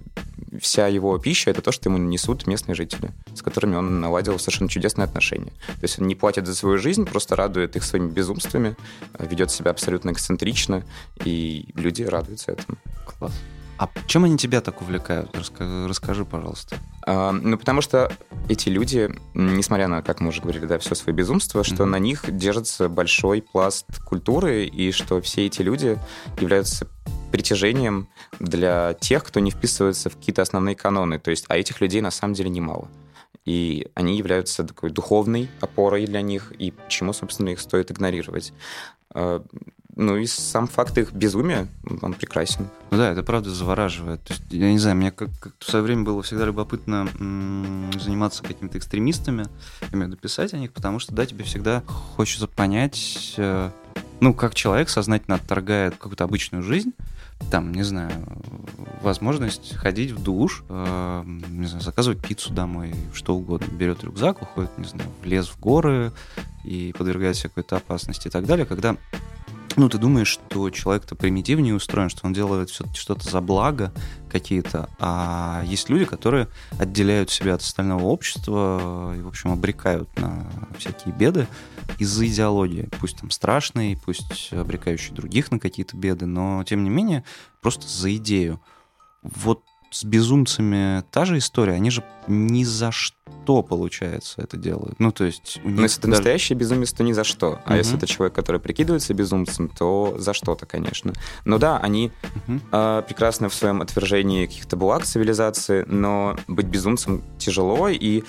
[0.59, 4.69] вся его пища— это то, что ему несут местные жители, с которыми он наладил совершенно
[4.69, 5.51] чудесные отношения.
[5.67, 8.75] То есть он не платит за свою жизнь, просто радует их своими безумствами,
[9.19, 10.83] ведет себя абсолютно эксцентрично,
[11.23, 12.77] и люди радуются этому.
[13.05, 13.33] Класс.
[13.77, 15.35] А чем они тебя так увлекают?
[15.35, 16.77] Расскажи, расскажи пожалуйста.
[17.05, 18.11] А, ну, потому что
[18.47, 21.85] эти люди, несмотря на, как мы уже говорили, да, все свое безумство, что mm-hmm.
[21.85, 25.97] на них держится большой пласт культуры, и что все эти люди
[26.39, 26.87] являются
[27.31, 28.07] притяжением
[28.39, 31.19] для тех, кто не вписывается в какие-то основные каноны.
[31.19, 32.87] То есть, а этих людей на самом деле немало.
[33.43, 38.53] И они являются такой духовной опорой для них, и почему, собственно, их стоит игнорировать.
[39.95, 41.67] Ну и сам факт их безумия,
[42.01, 42.67] он прекрасен.
[42.91, 44.21] Ну да, это правда завораживает.
[44.23, 48.43] То есть, я не знаю, мне как, как в свое время было всегда любопытно заниматься
[48.43, 49.47] какими-то экстремистами,
[49.91, 53.69] виду писать о них, потому что, да, тебе всегда хочется понять, э,
[54.19, 56.93] ну, как человек сознательно отторгает какую-то обычную жизнь,
[57.51, 58.11] там, не знаю,
[59.01, 63.67] возможность ходить в душ, э, не знаю, заказывать пиццу домой, что угодно.
[63.71, 66.11] Берет рюкзак, уходит, не знаю, в лес, в горы
[66.63, 68.97] и подвергает себя какой-то опасности и так далее, когда
[69.75, 73.91] ну, ты думаешь, что человек-то примитивнее устроен, что он делает все-таки что-то за благо
[74.29, 76.47] какие-то, а есть люди, которые
[76.79, 80.45] отделяют себя от остального общества и, в общем, обрекают на
[80.77, 81.47] всякие беды
[81.99, 87.23] из-за идеологии, пусть там страшные, пусть обрекающие других на какие-то беды, но, тем не менее,
[87.61, 88.61] просто за идею.
[89.21, 94.99] Вот с безумцами та же история, они же ни за что, получается, это делают.
[94.99, 95.59] Ну, то есть...
[95.63, 96.17] У них Но если это даже...
[96.19, 97.59] настоящий безумец, то ни за что.
[97.65, 97.77] А угу.
[97.77, 101.13] если это человек, который прикидывается безумцем, то за что-то, конечно.
[101.45, 102.11] Ну да, они
[102.47, 102.59] угу.
[102.71, 108.23] э, прекрасны в своем отвержении каких-то благ цивилизации, но быть безумцем тяжело, и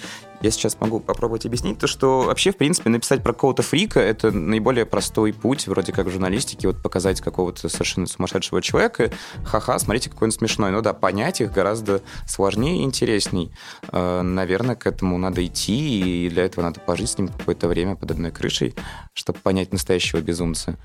[0.46, 4.30] я сейчас могу попробовать объяснить то, что вообще, в принципе, написать про какого-то фрика— это
[4.30, 9.10] наиболее простой путь, вроде как в журналистике, вот показать какого-то совершенно сумасшедшего человека,
[9.44, 10.70] ха-ха, смотрите, какой он смешной.
[10.70, 13.52] Ну да, понять их гораздо сложнее и интересней.
[13.92, 17.96] Э, наверное, к этому надо идти, и для этого надо пожить с ним какое-то время
[17.96, 18.74] под одной крышей,
[19.12, 20.76] чтобы понять настоящего безумца.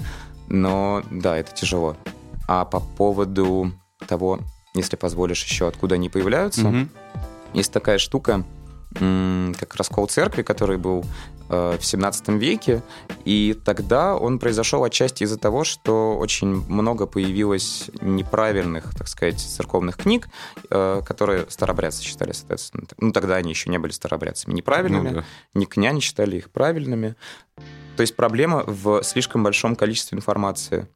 [0.48, 1.96] Но да, это тяжело.
[2.48, 3.72] А по поводу
[4.08, 4.40] того,
[4.74, 6.88] если позволишь еще, откуда они появляются, mm-hmm.
[7.54, 8.44] есть такая штука—
[8.94, 11.06] как раскол церкви, который был
[11.50, 12.84] э, в 17 веке,
[13.26, 19.98] и тогда он произошел отчасти из-за того, что очень много появилось неправильных, так сказать, церковных
[19.98, 20.28] книг,
[20.70, 22.86] э, которые старобрядцы считали, соответственно.
[22.98, 25.26] Ну, тогда они еще не были старобрядцами неправильными, ну, да.
[25.54, 27.16] ни княне считали их правильными.
[27.98, 30.88] То есть проблема в слишком большом количестве информации.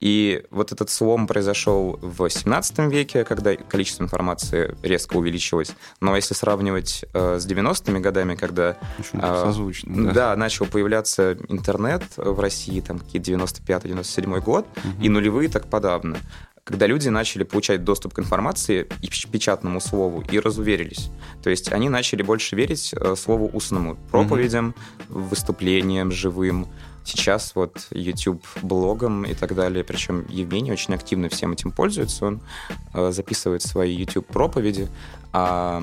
[0.00, 5.72] И вот этот слом произошел в 17 веке, когда количество информации резко увеличилось.
[6.00, 8.76] Но если сравнивать э, с 90-ми годами, когда
[9.12, 9.52] э,
[9.84, 10.12] да.
[10.12, 15.02] да, начал появляться интернет в России, там какие 95-97 год, угу.
[15.02, 16.18] и нулевые так подавно,
[16.68, 21.10] когда люди начали получать доступ к информации и печатному слову и разуверились.
[21.42, 24.74] То есть они начали больше верить э, слову устному, проповедям,
[25.08, 25.20] угу.
[25.20, 26.68] выступлениям живым,
[27.04, 29.82] сейчас вот YouTube блогом и так далее.
[29.82, 32.26] Причем Евгений очень активно всем этим пользуется.
[32.26, 32.40] Он
[32.92, 34.88] э, записывает свои YouTube проповеди,
[35.32, 35.82] а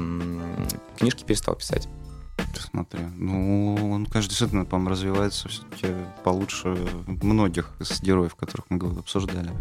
[1.00, 1.88] книжки перестал писать.
[2.62, 5.88] Смотри, ну, он, конечно, действительно, по-моему, развивается все-таки
[6.24, 9.52] получше многих из героев, которых мы обсуждали.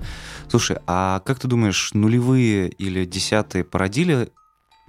[0.49, 4.31] Слушай, а как ты думаешь, нулевые или десятые породили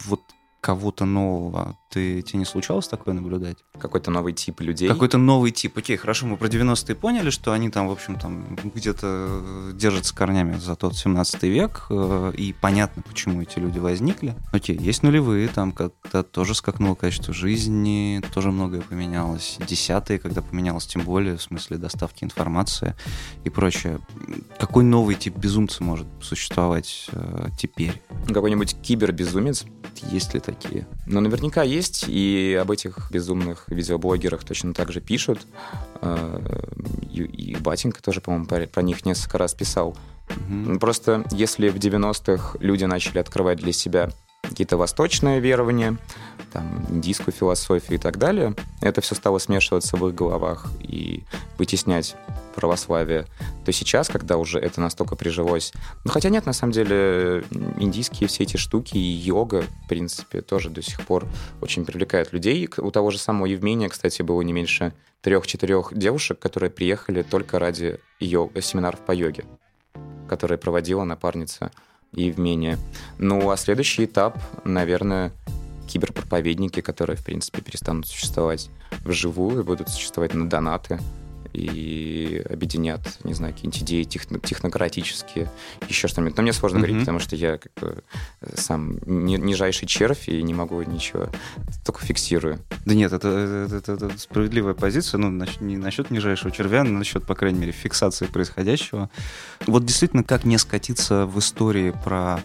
[0.05, 0.21] вот
[0.61, 1.77] кого-то нового.
[1.95, 3.55] Ты, тебе не случалось такое наблюдать?
[3.79, 4.89] Какой-то новый тип людей?
[4.89, 5.77] Какой-то новый тип.
[5.77, 10.57] Окей, хорошо, мы про 90-е поняли, что они там, в общем, там где-то держатся корнями
[10.57, 14.35] за тот 17 век, э, и понятно, почему эти люди возникли.
[14.51, 19.57] Окей, есть нулевые, там как-то тоже скакнуло качество жизни, тоже многое поменялось.
[19.65, 22.93] Десятые, когда поменялось, тем более, в смысле доставки информации
[23.45, 23.99] и прочее.
[24.59, 28.01] Какой новый тип безумца может существовать э, теперь?
[28.27, 29.63] Какой-нибудь кибербезумец?
[30.11, 30.87] Есть ли такие?
[31.07, 35.45] Ну, наверняка есть, и об этих безумных видеоблогерах точно так же пишут.
[36.01, 36.41] А,
[37.11, 39.95] и, и Батенька тоже, по-моему, про, про них несколько раз писал.
[40.29, 40.79] Угу.
[40.79, 44.11] Просто если в 90-х люди начали открывать для себя
[44.47, 45.97] какие-то восточные верования,
[46.51, 51.23] там, индийскую философию и так далее, это все стало смешиваться в их головах и
[51.57, 52.15] вытеснять
[52.55, 53.25] православие,
[53.65, 55.73] то сейчас, когда уже это настолько прижилось...
[56.05, 57.43] Ну, хотя нет, на самом деле,
[57.77, 61.25] индийские все эти штуки и йога, в принципе, тоже до сих пор
[61.59, 62.69] очень привлекают людей.
[62.77, 67.99] У того же самого Евмения, кстати, было не меньше трех-четырех девушек, которые приехали только ради
[68.21, 68.53] йог...
[68.61, 69.43] семинаров по йоге.
[70.27, 71.71] которые проводила напарница
[72.15, 72.77] Евмения.
[73.17, 75.31] Ну, а следующий этап, наверное,
[75.87, 78.69] киберпроповедники, которые, в принципе, перестанут существовать
[79.03, 80.99] вживую и будут существовать на донаты
[81.55, 85.49] и объединят, не знаю, какие-нибудь идеи техно- технократические,
[85.87, 86.35] еще что-нибудь.
[86.37, 86.79] Но мне сложно mm-hmm.
[86.79, 88.03] говорить, потому что я как бы
[88.55, 91.29] сам ни, нижайший червь и не могу ничего,
[91.85, 92.59] только фиксирую.
[92.85, 97.25] Да нет, это, это, это, это справедливая позиция, ну, не насчет нижайшего червя, но насчет,
[97.25, 99.09] по крайней мере, фиксации происходящего.
[99.65, 102.41] Вот действительно, как не скатиться в истории про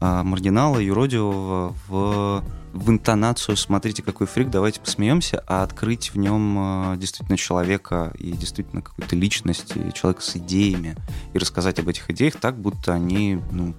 [0.00, 6.96] маргинала юродивого в в интонацию «смотрите, какой фрик, давайте посмеемся», а открыть в нем э,
[6.96, 10.96] действительно человека и действительно какую-то личность, и человека с идеями,
[11.32, 13.74] и рассказать об этих идеях так, будто они ну,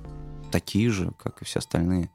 [0.50, 2.10] такие же, как и все остальные.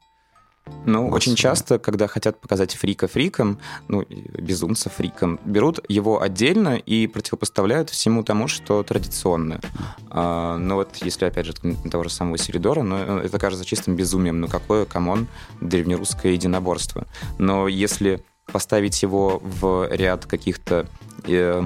[0.85, 6.75] Ну, вот очень часто, когда хотят показать фрика фриком, ну, безумца фриком, берут его отдельно
[6.75, 9.61] и противопоставляют всему тому, что традиционно.
[10.09, 14.39] А, но вот если, опять же, того же самого Серидора, ну, это кажется чистым безумием.
[14.41, 15.27] Ну, какое, come on,
[15.59, 17.05] древнерусское единоборство.
[17.37, 20.87] Но если поставить его в ряд каких-то
[21.25, 21.63] э,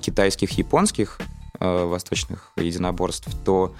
[0.00, 1.20] китайских, японских
[1.60, 3.74] э, восточных единоборств, то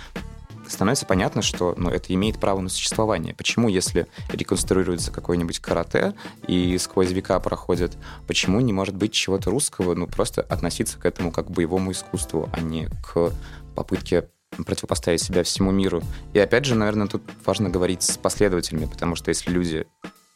[0.68, 3.34] становится понятно, что ну, это имеет право на существование.
[3.34, 6.14] Почему, если реконструируется какой-нибудь карате
[6.46, 11.32] и сквозь века проходит, почему не может быть чего-то русского, ну, просто относиться к этому
[11.32, 13.32] как к боевому искусству, а не к
[13.74, 14.28] попытке
[14.64, 16.02] противопоставить себя всему миру.
[16.32, 19.86] И опять же, наверное, тут важно говорить с последователями, потому что если люди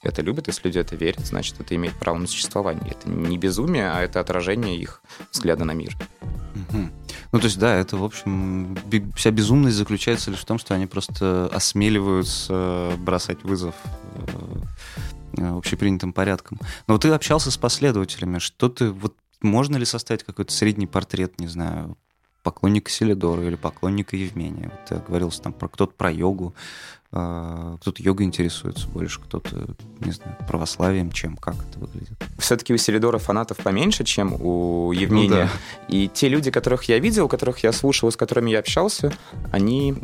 [0.02, 2.92] это любят, если люди это верят, значит, это имеет право на существование.
[2.92, 5.96] Это не безумие, а это отражение их взгляда на мир.
[6.54, 6.88] Угу.
[7.32, 8.76] Ну, то есть, да, это, в общем,
[9.16, 13.74] вся безумность заключается лишь в том, что они просто осмеливаются бросать вызов
[15.36, 16.58] э, общепринятым порядком.
[16.88, 21.46] Но ты общался с последователями, что ты, вот можно ли составить какой-то средний портрет, не
[21.46, 21.96] знаю,
[22.42, 24.70] поклонника Селидора или поклонника Евмения?
[24.70, 26.54] Вот ты говорил там про кто-то про йогу,
[27.12, 32.18] кто-то йогой интересуется больше, кто-то, не знаю, православием, чем, как это выглядит.
[32.42, 35.28] Все-таки у Селидора фанатов поменьше, чем у Евгения.
[35.28, 35.48] Ну, да.
[35.88, 39.12] И те люди, которых я видел, которых я слушал, с которыми я общался,
[39.52, 39.94] они...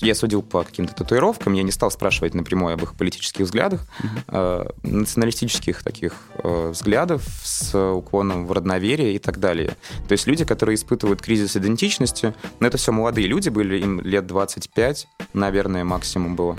[0.00, 4.70] Я судил по каким-то татуировкам, я не стал спрашивать напрямую об их политических взглядах, mm-hmm.
[4.82, 9.76] э, националистических таких э, взглядов с уклоном в родноверие и так далее.
[10.08, 14.26] То есть люди, которые испытывают кризис идентичности, но это все молодые люди были, им лет
[14.26, 16.56] 25, наверное, максимум было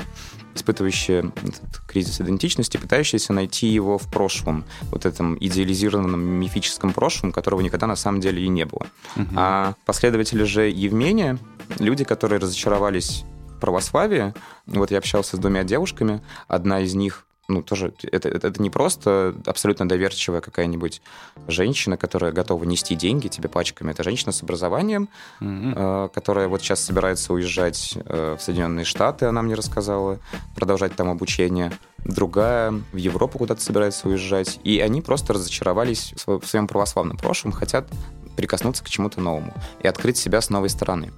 [0.58, 7.62] испытывающие этот кризис идентичности, пытающиеся найти его в прошлом, вот этом идеализированном мифическом прошлом, которого
[7.62, 8.88] никогда на самом деле и не было.
[9.16, 9.28] Угу.
[9.36, 11.38] А последователи же Евмения,
[11.80, 13.24] люди, которые разочаровались
[13.56, 14.34] в православии,
[14.66, 18.70] вот я общался с двумя девушками, одна из них ну, тоже, это, это, это не
[18.70, 21.02] просто абсолютно доверчивая какая-нибудь
[21.48, 23.92] женщина, которая готова нести деньги тебе пачками.
[23.92, 25.08] Это женщина с образованием,
[25.40, 25.74] mm-hmm.
[25.76, 30.20] э, которая вот сейчас собирается уезжать э, в Соединенные Штаты, она мне рассказала,
[30.56, 31.72] продолжать там обучение.
[32.00, 34.60] Другая в Европу куда-то собирается уезжать.
[34.64, 37.88] И они просто разочаровались в своем православном прошлом, хотят
[38.36, 41.12] прикоснуться к чему-то новому и открыть себя с новой стороны.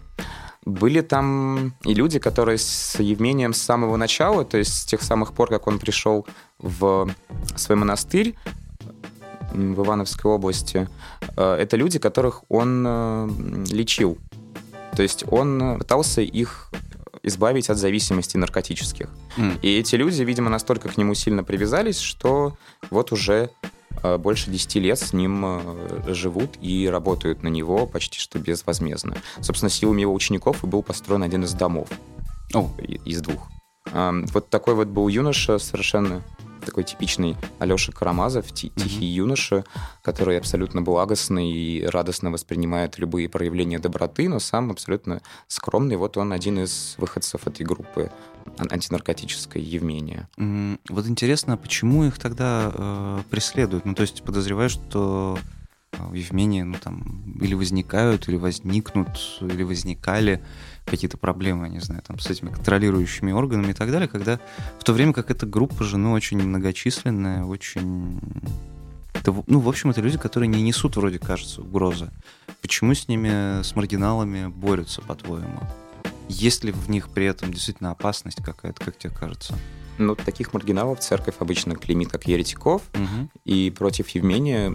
[0.66, 5.34] Были там и люди, которые с Евмением с самого начала, то есть с тех самых
[5.34, 6.28] пор, как он пришел
[6.60, 7.10] в
[7.56, 8.36] свой монастырь
[9.54, 10.88] в Ивановской области,
[11.36, 13.30] э, это люди, которых он э,
[13.72, 14.18] лечил.
[14.96, 16.72] То есть он пытался их
[17.24, 19.10] избавить от зависимости наркотических.
[19.38, 19.60] Mm.
[19.62, 22.58] И эти люди, видимо, настолько к нему сильно привязались, что
[22.90, 23.50] вот уже
[24.18, 29.16] больше 10 лет с ним э, живут и работают на него почти что безвозмездно.
[29.42, 31.90] Собственно, силами его учеников и был построен один из домов.
[32.54, 32.70] О.
[33.06, 33.48] Из двух.
[33.92, 36.22] Вот такой вот был юноша совершенно
[36.66, 38.82] такой типичный Алеша Карамазов, ти- mm-hmm.
[38.82, 39.64] тихий юноша,
[40.02, 45.96] который абсолютно благостный и радостно воспринимает любые проявления доброты, но сам абсолютно скромный.
[45.98, 48.12] Вот он один из выходцев этой группы
[48.58, 50.28] антинаркотическое явление.
[50.38, 50.80] Mm-hmm.
[50.90, 53.86] Вот интересно, почему их тогда э, преследуют?
[53.86, 55.38] Ну, то есть подозреваю, что
[55.98, 59.10] в Евмении ну, там, или возникают, или возникнут,
[59.42, 60.42] или возникали
[60.90, 64.40] какие-то проблемы, не знаю, там, с этими контролирующими органами и так далее, когда
[64.80, 68.20] в то время как эта группа же, ну, очень многочисленная, очень...
[69.14, 72.10] Это, ну, в общем, это люди, которые не несут, вроде кажется, угрозы.
[72.62, 75.60] Почему с ними, с маргиналами борются, по-твоему?
[76.28, 79.56] Есть ли в них при этом действительно опасность какая-то, как тебе кажется?
[79.98, 83.30] Ну, таких маргиналов церковь обычно клеймит как еретиков, угу.
[83.44, 84.70] и против Евмения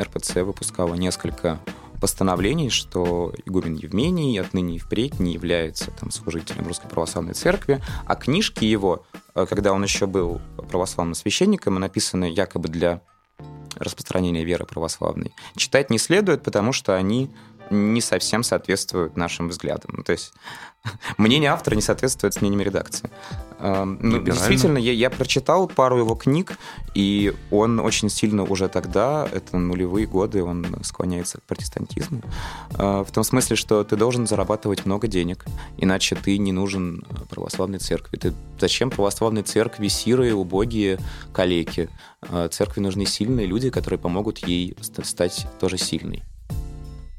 [0.00, 1.60] РПЦ выпускала несколько
[2.00, 8.14] постановлений, что игумен Евмений отныне и впредь не является там, служителем Русской Православной Церкви, а
[8.14, 13.02] книжки его, э, когда он еще был православным священником, написаны якобы для
[13.76, 17.30] распространения веры православной, читать не следует, потому что они
[17.70, 19.94] не совсем соответствуют нашим взглядам.
[19.96, 20.32] Ну, то есть
[21.18, 23.10] мнение автора не соответствует мнениям редакции.
[23.60, 26.58] Эм, ну, действительно, я, я прочитал пару его книг,
[26.94, 32.22] и он очень сильно уже тогда, это нулевые годы, он склоняется к протестантизму.
[32.74, 35.44] Э, в том смысле, что ты должен зарабатывать много денег,
[35.76, 38.16] иначе ты не нужен православной церкви.
[38.16, 40.98] Ты, зачем православной церкви сирые, убогие
[41.32, 41.88] калеки?
[42.22, 46.22] Э, церкви нужны сильные люди, которые помогут ей стать тоже сильной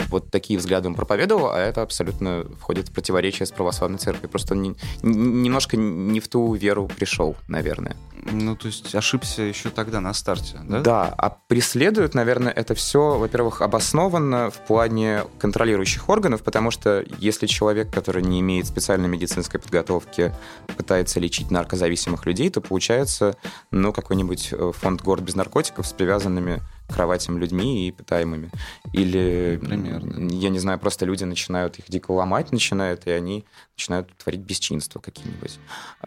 [0.09, 4.29] вот такие взгляды он проповедовал, а это абсолютно входит в противоречие с православной церковью.
[4.29, 7.95] Просто он не, немножко не в ту веру пришел, наверное.
[8.31, 10.81] Ну, то есть ошибся еще тогда на старте, да?
[10.81, 17.47] Да, а преследует, наверное, это все, во-первых, обоснованно в плане контролирующих органов, потому что если
[17.47, 20.33] человек, который не имеет специальной медицинской подготовки,
[20.77, 23.37] пытается лечить наркозависимых людей, то получается,
[23.71, 28.51] ну, какой-нибудь э, фонд город без наркотиков с привязанными кроватям людьми и питаемыми.
[28.93, 30.35] Или, Например, да.
[30.35, 33.45] я не знаю, просто люди начинают их дико ломать, начинают, и они
[33.77, 35.59] начинают творить бесчинства какие-нибудь.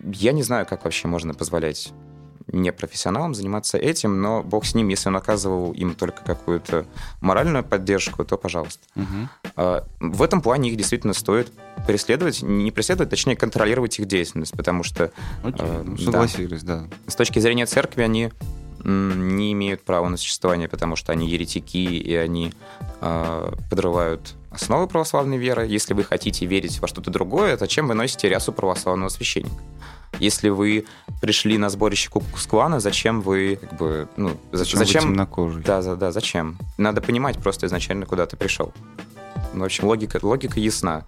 [0.05, 1.93] Я не знаю, как вообще можно позволять
[2.49, 6.87] непрофессионалам заниматься этим, но бог с ним, если он оказывал им только какую-то
[7.21, 8.83] моральную поддержку, то пожалуйста.
[8.97, 9.85] Угу.
[10.01, 11.53] В этом плане их действительно стоит
[11.87, 15.11] преследовать, не преследовать, точнее контролировать их деятельность, потому что...
[15.43, 16.89] Окей, э, ну, согласились, да.
[16.89, 17.11] да.
[17.11, 18.31] С точки зрения церкви они
[18.85, 22.53] не имеют права на существование, потому что они еретики, и они
[23.01, 25.67] э, подрывают основы православной веры.
[25.67, 29.55] Если вы хотите верить во что-то другое, зачем вы носите рясу православного священника?
[30.19, 30.85] Если вы
[31.21, 35.63] пришли на сборище Кукусквана, зачем вы как бы ну зачем, зачем темнокожий?
[35.63, 36.59] Да, да, да, зачем?
[36.77, 38.73] Надо понимать просто изначально, куда ты пришел.
[39.55, 41.05] В общем, логика, логика ясна.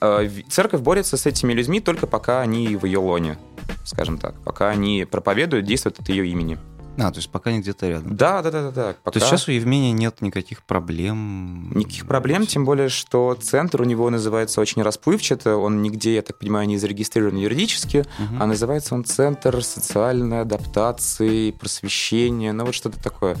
[0.00, 3.38] Э, церковь борется с этими людьми только пока они в ее лоне,
[3.84, 6.58] скажем так, пока они проповедуют, действуют от ее имени.
[6.98, 8.16] А, то есть пока не где-то рядом.
[8.16, 8.70] Да, да, да, да.
[8.70, 8.96] да.
[9.02, 9.12] Пока...
[9.12, 11.70] То есть сейчас у Евмения нет никаких проблем?
[11.74, 16.38] Никаких проблем, тем более, что центр у него называется очень расплывчато, он нигде, я так
[16.38, 18.36] понимаю, не зарегистрирован юридически, угу.
[18.40, 23.36] а называется он Центр социальной адаптации, просвещения, ну вот что-то такое.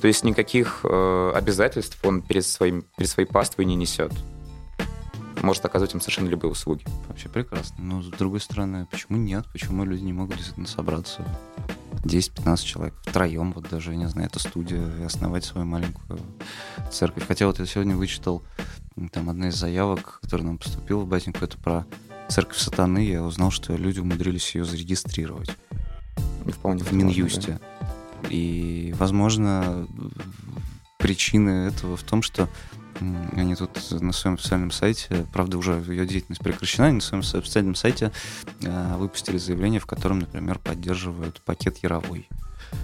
[0.00, 4.12] То есть никаких э, обязательств он перед, своим, перед своей паствой не несет
[5.42, 6.84] может оказывать им совершенно любые услуги.
[7.08, 7.76] Вообще прекрасно.
[7.78, 9.46] Но с другой стороны, почему нет?
[9.52, 11.24] Почему люди не могут действительно собраться
[12.04, 16.18] 10-15 человек втроем, вот даже, я не знаю, это студия, и основать свою маленькую
[16.90, 17.26] церковь.
[17.26, 18.42] Хотя вот я сегодня вычитал,
[19.12, 21.86] там одна из заявок, которая нам поступила в Батеньку, это про
[22.28, 22.98] церковь сатаны.
[23.06, 25.50] Я узнал, что люди умудрились ее зарегистрировать.
[26.46, 27.60] Вполне в Минюсте.
[28.22, 28.28] Да.
[28.30, 29.86] И, возможно,
[30.98, 32.48] причина этого в том, что
[33.34, 37.74] они тут на своем официальном сайте, правда, уже ее деятельность прекращена, они на своем официальном
[37.74, 38.12] сайте
[38.62, 42.28] э, выпустили заявление, в котором, например, поддерживают пакет Яровой.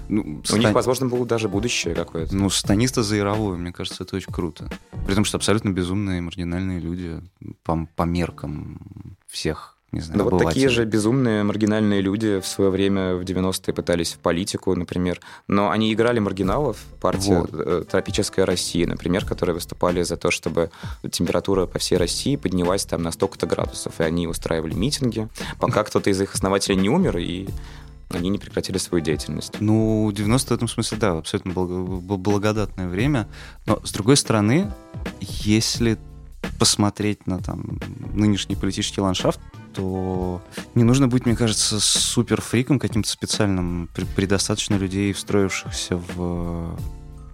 [0.08, 0.60] Ну, У стан...
[0.60, 2.34] них, возможно, было даже будущее какое-то.
[2.34, 4.68] Ну, станиста за Яровую, мне кажется, это очень круто.
[5.06, 7.20] При том, что абсолютно безумные, маргинальные люди
[7.62, 12.70] по, по меркам всех не знаю, Но вот такие же безумные маргинальные люди в свое
[12.70, 15.20] время в 90-е пытались в политику, например.
[15.46, 17.50] Но они играли маргиналов, партия вот.
[17.52, 20.70] Э, «Тропическая Россия», например, которые выступали за то, чтобы
[21.10, 24.00] температура по всей России поднялась там на столько-то градусов.
[24.00, 25.28] И они устраивали митинги,
[25.60, 27.46] пока кто-то из их основателей не умер, и
[28.10, 29.54] они не прекратили свою деятельность.
[29.60, 33.28] Ну, 90 в этом смысле, да, абсолютно благодатное время.
[33.66, 34.72] Но, с другой стороны,
[35.20, 35.96] если
[36.58, 37.80] посмотреть на там
[38.14, 39.40] нынешний политический ландшафт,
[39.74, 40.40] то
[40.74, 43.88] не нужно быть, мне кажется, супер фриком каким-то специальным.
[44.14, 46.78] Предостаточно людей, встроившихся в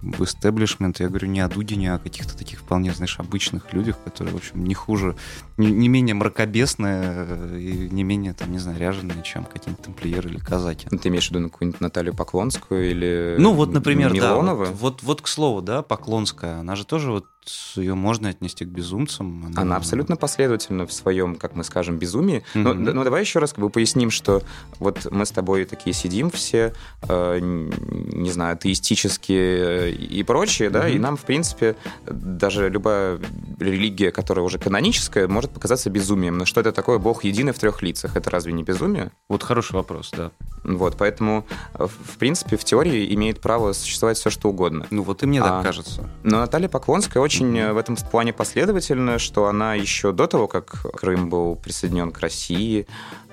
[0.03, 3.97] в истеблишмент, я говорю не о Дудине, а о каких-то таких вполне, знаешь, обычных людях,
[4.05, 5.17] которые, в общем, не хуже,
[5.57, 10.29] не, не менее мракобесные э, и не менее, там, не знаю, ряженые, чем какие-нибудь тамплиеры
[10.31, 10.89] или казаки.
[10.89, 14.67] Ты имеешь в виду какую-нибудь Наталью Поклонскую или Ну, вот, например, Милонова?
[14.67, 14.71] да.
[14.73, 17.27] Вот, вот, вот, к слову, да, Поклонская, она же тоже вот
[17.77, 19.47] ее можно отнести к безумцам.
[19.47, 22.45] Она, она абсолютно последовательна в своем, как мы скажем, безумии.
[22.55, 22.73] Mm-hmm.
[22.73, 24.43] Но, но давай еще раз как бы поясним, что
[24.79, 30.73] вот мы с тобой такие сидим все, э, не знаю, атеистические и прочее, mm-hmm.
[30.73, 31.77] да, и нам, в принципе,
[32.07, 33.19] даже любая
[33.59, 36.39] религия, которая уже каноническая, может показаться безумием.
[36.39, 38.17] Но что это такое Бог единый в трех лицах?
[38.17, 39.11] Это разве не безумие?
[39.29, 40.31] Вот хороший вопрос, да.
[40.65, 44.87] Вот, поэтому, в принципе, в теории имеет право существовать все, что угодно.
[44.91, 46.09] Ну вот и мне а, так кажется.
[46.23, 47.73] Но Наталья Поклонская очень очень mm-hmm.
[47.73, 52.87] в этом плане последовательна, что она еще до того, как Крым был присоединен к России,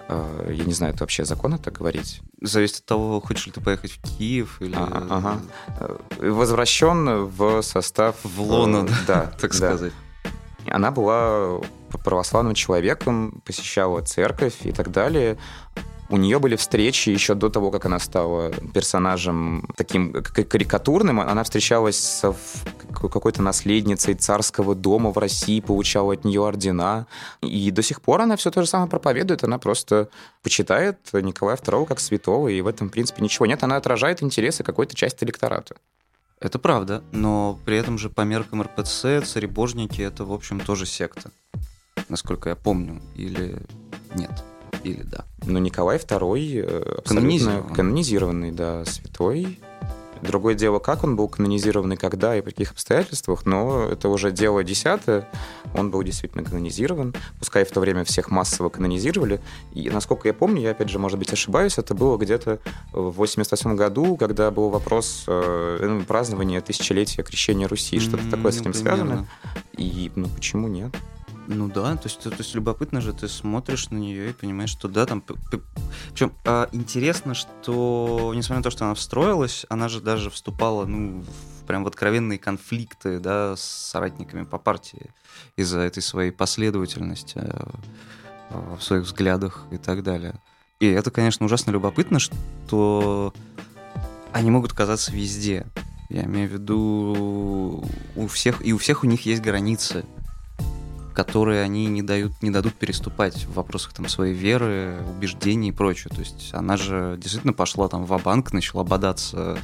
[0.07, 2.21] э, я не знаю, это вообще законно так говорить?
[2.41, 4.75] Зависит от того, хочешь ли ты поехать в Киев или...
[4.75, 5.41] А, ага.
[5.79, 8.15] Э, возвращен в состав...
[8.23, 9.91] В лоно, э, да, так сказать.
[10.65, 11.60] Она была
[12.04, 15.37] православным человеком, посещала церковь и так далее.
[16.10, 21.19] У нее были встречи еще до того, как она стала персонажем таким карикатурным.
[21.19, 22.35] Она встречалась с
[22.93, 27.05] какой-то наследницей царского дома в России, получала от нее ордена.
[27.41, 29.43] И до сих пор она все то же самое проповедует.
[29.43, 30.10] Она просто
[30.41, 33.63] почитает Николая II как святого, и в этом, в принципе, ничего нет.
[33.63, 35.75] Она отражает интересы какой-то части электората.
[36.39, 41.31] Это правда, но при этом же по меркам РПЦ царебожники это, в общем, тоже секта,
[42.07, 43.62] насколько я помню, или
[44.15, 44.31] нет,
[44.84, 45.25] или да.
[45.46, 49.60] Но Николай II э, абсолютно канонизированный, да, святой,
[50.21, 54.32] Другое дело, как он был канонизирован и когда, и при каких обстоятельствах, но это уже
[54.32, 55.30] дело десятое.
[55.73, 57.15] Он был действительно канонизирован.
[57.40, 59.40] Пускай в то время всех массово канонизировали.
[59.73, 62.60] И, насколько я помню, я, опять же, может быть, ошибаюсь, это было где-то
[62.92, 68.00] в 88 году, когда был вопрос э, ну, празднования тысячелетия крещения Руси.
[68.00, 69.27] Что-то такое с этим связано.
[69.77, 70.94] И, ну, почему нет?
[71.52, 74.69] Ну да, то есть, то, то есть любопытно же, ты смотришь на нее и понимаешь,
[74.69, 75.23] что да, там...
[76.12, 81.23] Причем а, интересно, что, несмотря на то, что она встроилась, она же даже вступала, ну,
[81.23, 85.10] в, прям в откровенные конфликты, да, с соратниками по партии
[85.56, 90.39] из-за этой своей последовательности а, в своих взглядах и так далее.
[90.79, 93.33] И это, конечно, ужасно любопытно, что
[94.33, 95.65] они могут казаться везде.
[96.10, 97.83] Я имею в виду
[98.15, 100.06] у всех, и у всех у них есть границы
[101.24, 106.13] которые они не дают, не дадут переступать в вопросах там своей веры, убеждений и прочее.
[106.15, 109.58] То есть она же действительно пошла там в банк начала бодаться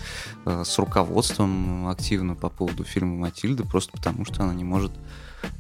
[0.46, 4.92] э, с руководством активно по поводу фильма Матильда, просто потому что она не может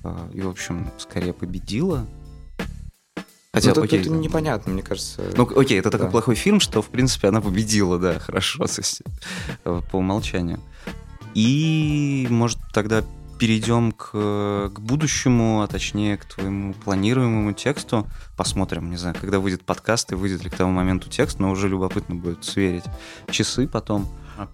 [0.04, 2.06] э, и, в общем, скорее победила.
[3.54, 4.20] Хотя, ну, окей, это там...
[4.20, 5.22] непонятно, мне кажется.
[5.38, 5.98] Ну, окей, это да.
[5.98, 9.02] такой плохой фильм, что, в принципе, она победила, да, хорошо, то есть,
[9.64, 10.60] э, по умолчанию.
[11.36, 13.06] И, может, тогда
[13.38, 14.12] перейдем к,
[14.74, 18.08] к будущему, а точнее к твоему планируемому тексту.
[18.38, 21.68] Посмотрим, не знаю, когда выйдет подкаст и выйдет ли к тому моменту текст, но уже
[21.68, 22.86] любопытно будет сверить
[23.30, 24.08] часы потом.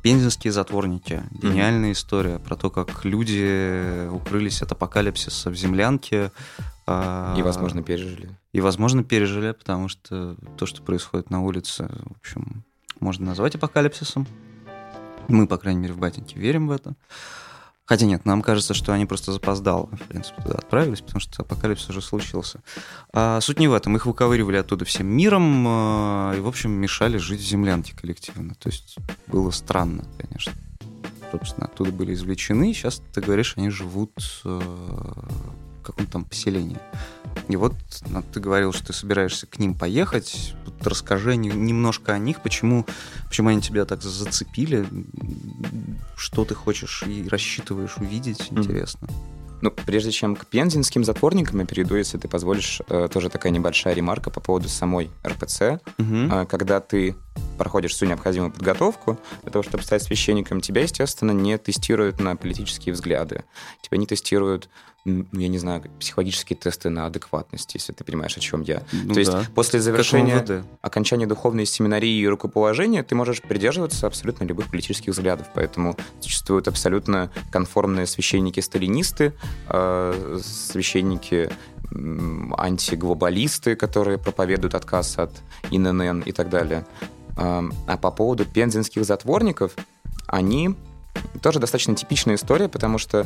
[0.03, 1.23] Пензенские затворники.
[1.32, 1.93] Гениальная mm-hmm.
[1.93, 6.32] история про то, как люди укрылись от апокалипсиса в землянке.
[6.86, 8.29] А, и, возможно, пережили.
[8.53, 12.63] И, возможно, пережили, потому что то, что происходит на улице, в общем,
[12.99, 14.27] можно назвать апокалипсисом.
[15.27, 16.95] Мы, по крайней мере, в батеньке верим в это.
[17.92, 21.89] Хотя нет, нам кажется, что они просто запоздало, в принципе, туда отправились, потому что апокалипсис
[21.89, 22.62] уже случился.
[23.12, 23.98] А суть не в этом.
[23.98, 28.56] Их выковыривали оттуда всем миром а, и, в общем, мешали жить в землянке коллективно.
[28.56, 28.96] То есть
[29.28, 30.54] было странно, конечно.
[31.34, 32.74] Собственно, оттуда были извлечены.
[32.74, 34.14] Сейчас, ты говоришь, они живут
[34.46, 34.62] э,
[35.82, 36.77] каком-то там поселении.
[37.47, 37.73] И вот
[38.07, 40.53] ну, ты говорил, что ты собираешься к ним поехать.
[40.65, 42.86] Вот расскажи немножко о них, почему,
[43.27, 44.86] почему они тебя так зацепили,
[46.15, 49.07] что ты хочешь и рассчитываешь увидеть, интересно.
[49.61, 53.93] Ну, прежде чем к пензенским затворникам я перейду, если ты позволишь, э, тоже такая небольшая
[53.93, 55.79] ремарка по поводу самой РПЦ.
[55.99, 56.47] Угу.
[56.49, 57.15] Когда ты
[57.57, 62.93] проходишь всю необходимую подготовку для того, чтобы стать священником, тебя, естественно, не тестируют на политические
[62.93, 63.43] взгляды.
[63.84, 64.67] Тебя не тестируют
[65.06, 68.84] я не знаю, психологические тесты на адекватность, если ты понимаешь, о чем я.
[68.91, 69.20] Ну, То да.
[69.20, 75.47] есть после завершения окончания духовной семинарии и рукоположения ты можешь придерживаться абсолютно любых политических взглядов.
[75.56, 79.34] Поэтому существуют абсолютно конформные священники-сталинисты,
[79.70, 81.49] э, священники
[82.58, 85.32] антиглобалисты, которые проповедуют отказ от
[85.72, 86.86] ИНН и так далее.
[87.36, 89.74] А по поводу пензенских затворников,
[90.28, 90.76] они
[91.41, 93.26] тоже достаточно типичная история, потому что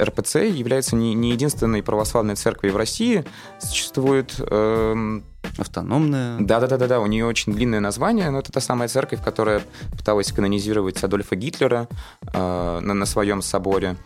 [0.00, 3.24] РПЦ является не, не единственной православной церковью в России.
[3.58, 4.34] Существует...
[4.38, 5.24] Эм...
[5.58, 6.38] Автономная.
[6.38, 11.02] Да-да-да, да у нее очень длинное название, но это та самая церковь, которая пыталась канонизировать
[11.02, 11.88] Адольфа Гитлера
[12.32, 13.96] э, на, на своем соборе,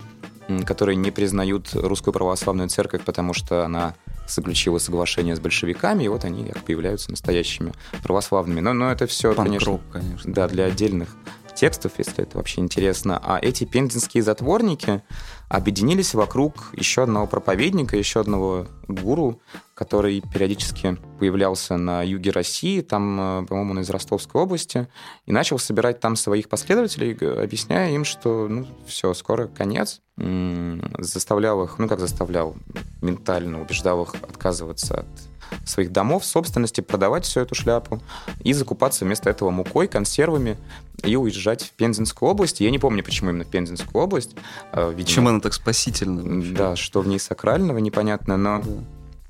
[0.65, 3.95] которые не признают русскую православную церковь, потому что она
[4.27, 8.61] заключила соглашение с большевиками, и вот они как появляются настоящими православными.
[8.61, 11.09] Но, но это все, конечно, конечно, да, для отдельных
[11.55, 13.21] текстов, если это вообще интересно.
[13.23, 15.03] А эти пензенские затворники
[15.49, 19.41] объединились вокруг еще одного проповедника, еще одного гуру,
[19.77, 24.89] который периодически появлялся на юге России, там, э, по-моему, он из Ростовской области,
[25.27, 30.01] и начал собирать там своих последователей, объясняя им, что, ну, все, скоро конец.
[30.17, 32.57] Заставлял их, ну, как заставлял,
[33.03, 38.01] ментально убеждал их отказываться от своих домов, собственности, продавать всю эту шляпу
[38.41, 40.57] и закупаться вместо этого мукой, консервами
[41.05, 42.61] и уезжать в Пензенскую область.
[42.61, 44.35] Я не помню, почему именно в Пензенскую область.
[44.73, 46.23] А, видимо, Чем она так спасительна?
[46.23, 46.53] Вообще?
[46.53, 48.63] Да, что в ней сакрального, непонятно, но...
[48.65, 48.71] Да.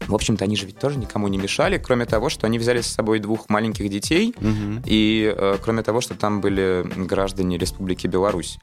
[0.06, 2.86] В общем-то, они же ведь тоже никому не мешали, кроме того, что они взяли с
[2.86, 4.82] собой двух маленьких детей, угу.
[4.84, 8.58] и э, кроме того, что там были граждане Республики Беларусь.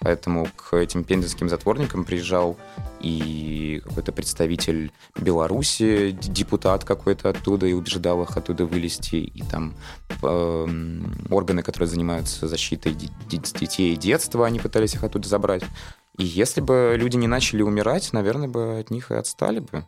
[0.00, 2.58] Поэтому к этим пензенским затворникам приезжал
[3.00, 9.74] и какой-то представитель Беларуси, депутат какой-то оттуда, и убеждал их оттуда вылезти, и там
[10.22, 12.94] э, органы, которые занимаются защитой
[13.28, 15.62] детей и детства, они пытались их оттуда забрать.
[16.18, 19.86] И если бы люди не начали умирать, наверное, бы от них и отстали бы.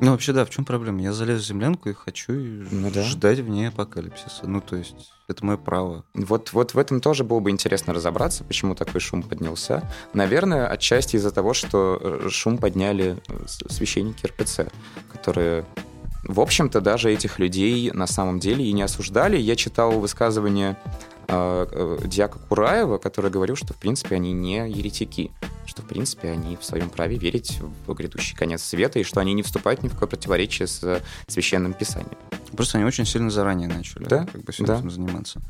[0.00, 1.02] Ну, вообще, да, в чем проблема?
[1.02, 3.02] Я залез в землянку и хочу ну, да.
[3.02, 4.46] ждать в ней апокалипсиса.
[4.46, 6.04] Ну, то есть, это мое право.
[6.14, 9.82] Вот, вот в этом тоже было бы интересно разобраться, почему такой шум поднялся.
[10.14, 14.72] Наверное, отчасти из-за того, что э, шум подняли э, священники РПЦ,
[15.12, 15.66] которые
[16.24, 19.38] в общем-то, даже этих людей на самом деле и не осуждали.
[19.38, 20.76] Я читал высказывание
[21.28, 25.30] э, э, Дьяка Кураева, который говорил, что, в принципе, они не еретики,
[25.70, 29.32] что, в принципе, они в своем праве верить в грядущий конец света и что они
[29.34, 32.18] не вступают ни в какое противоречие с священным писанием.
[32.56, 34.26] Просто они очень сильно заранее начали да?
[34.26, 34.78] как бы всем да.
[34.78, 35.40] этим заниматься.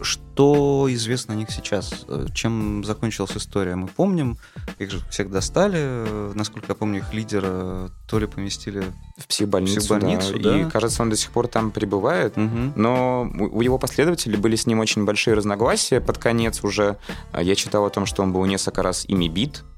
[0.00, 2.06] Что известно о них сейчас?
[2.34, 3.76] Чем закончилась история?
[3.76, 4.38] Мы помним,
[4.78, 6.32] их же всех достали.
[6.34, 8.84] Насколько я помню, их лидера то ли поместили
[9.16, 10.50] в психбольницу, в психбольницу да.
[10.50, 10.60] да.
[10.60, 12.36] И, кажется, он до сих пор там пребывает.
[12.36, 12.72] Угу.
[12.76, 16.00] Но у его последователей были с ним очень большие разногласия.
[16.00, 16.96] Под конец уже
[17.38, 19.64] я читал о том, что он был несколько раз ими бит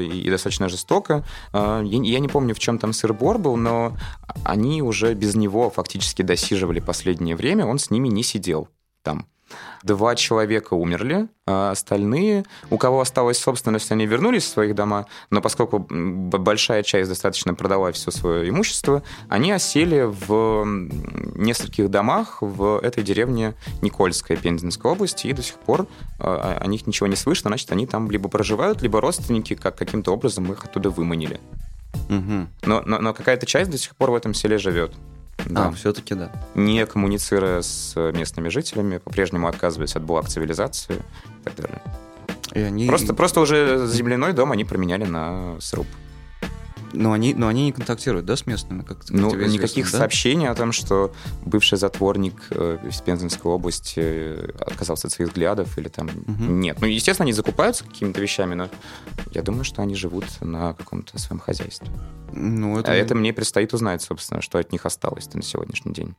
[0.00, 1.24] и достаточно жестоко.
[1.52, 3.96] Э, я не помню, в чем там сыр-бор был, но
[4.44, 8.68] они уже без него фактически досиживали последнее время, он с ними не сидел
[9.02, 9.26] там.
[9.82, 15.40] Два человека умерли, а остальные, у кого осталась собственность, они вернулись в своих дома, но
[15.40, 20.64] поскольку большая часть достаточно продала все свое имущество, они осели в
[21.36, 25.86] нескольких домах в этой деревне Никольская Пензенской области, и до сих пор
[26.18, 30.12] а, о них ничего не слышно, значит, они там либо проживают, либо родственники как каким-то
[30.12, 31.40] образом их оттуда выманили.
[32.08, 32.46] Угу.
[32.64, 34.92] Но, но, но какая-то часть до сих пор в этом селе живет.
[35.44, 35.68] Да.
[35.68, 36.32] А, все-таки да.
[36.54, 41.82] Не коммуницируя с местными жителями, по-прежнему отказываясь от благ цивилизации и так далее.
[42.52, 42.86] И они...
[42.86, 45.86] просто, просто уже земляной дом они променяли на сруб.
[46.96, 48.82] Но они, но они не контактируют, да, с местными?
[48.82, 49.98] Как, как ну, никаких да?
[49.98, 55.76] сообщений о том, что бывший затворник э, из Пензенской области э, отказался от своих взглядов
[55.78, 56.08] или там...
[56.08, 56.44] Угу.
[56.44, 56.78] Нет.
[56.80, 58.68] Ну, естественно, они закупаются какими-то вещами, но
[59.32, 61.88] я думаю, что они живут на каком-то своем хозяйстве.
[62.32, 62.92] Ну, это...
[62.92, 66.16] А это мне предстоит узнать, собственно, что от них осталось на сегодняшний день.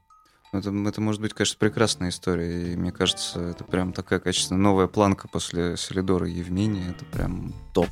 [0.53, 2.73] Это, это может быть, конечно, прекрасная история.
[2.73, 6.89] И мне кажется, это прям такая качественная новая планка после Селидора и Евмения.
[6.89, 7.89] Это прям топ.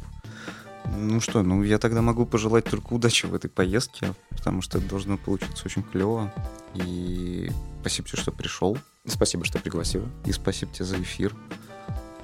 [0.93, 4.87] Ну что, ну я тогда могу пожелать только удачи в этой поездке, потому что это
[4.87, 6.33] должно получиться очень клево.
[6.75, 7.49] И
[7.81, 8.77] спасибо тебе, что пришел.
[9.05, 10.07] Спасибо, что пригласил.
[10.25, 11.35] И спасибо тебе за эфир.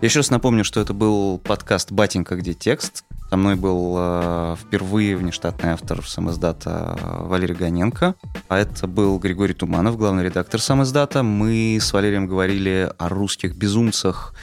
[0.02, 3.04] Я еще раз напомню, что это был подкаст «Батенька, где текст?».
[3.30, 8.16] Со мной был э, впервые внештатный автор самоздата Валерий Гоненко,
[8.48, 11.22] а это был Григорий Туманов, главный редактор самоздата.
[11.22, 14.34] Мы с Валерием говорили о русских безумцах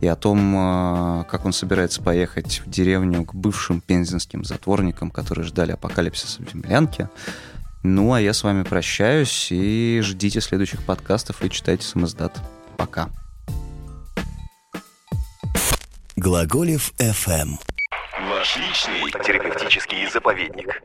[0.00, 5.46] и о том, э, как он собирается поехать в деревню к бывшим пензенским затворникам, которые
[5.46, 7.08] ждали апокалипсиса в землянке.
[7.84, 12.36] Ну, а я с вами прощаюсь и ждите следующих подкастов и читайте самоздат.
[12.76, 13.10] Пока.
[16.16, 17.58] Глаголев FM.
[18.30, 20.80] Ваш личный терапевтический заповедник.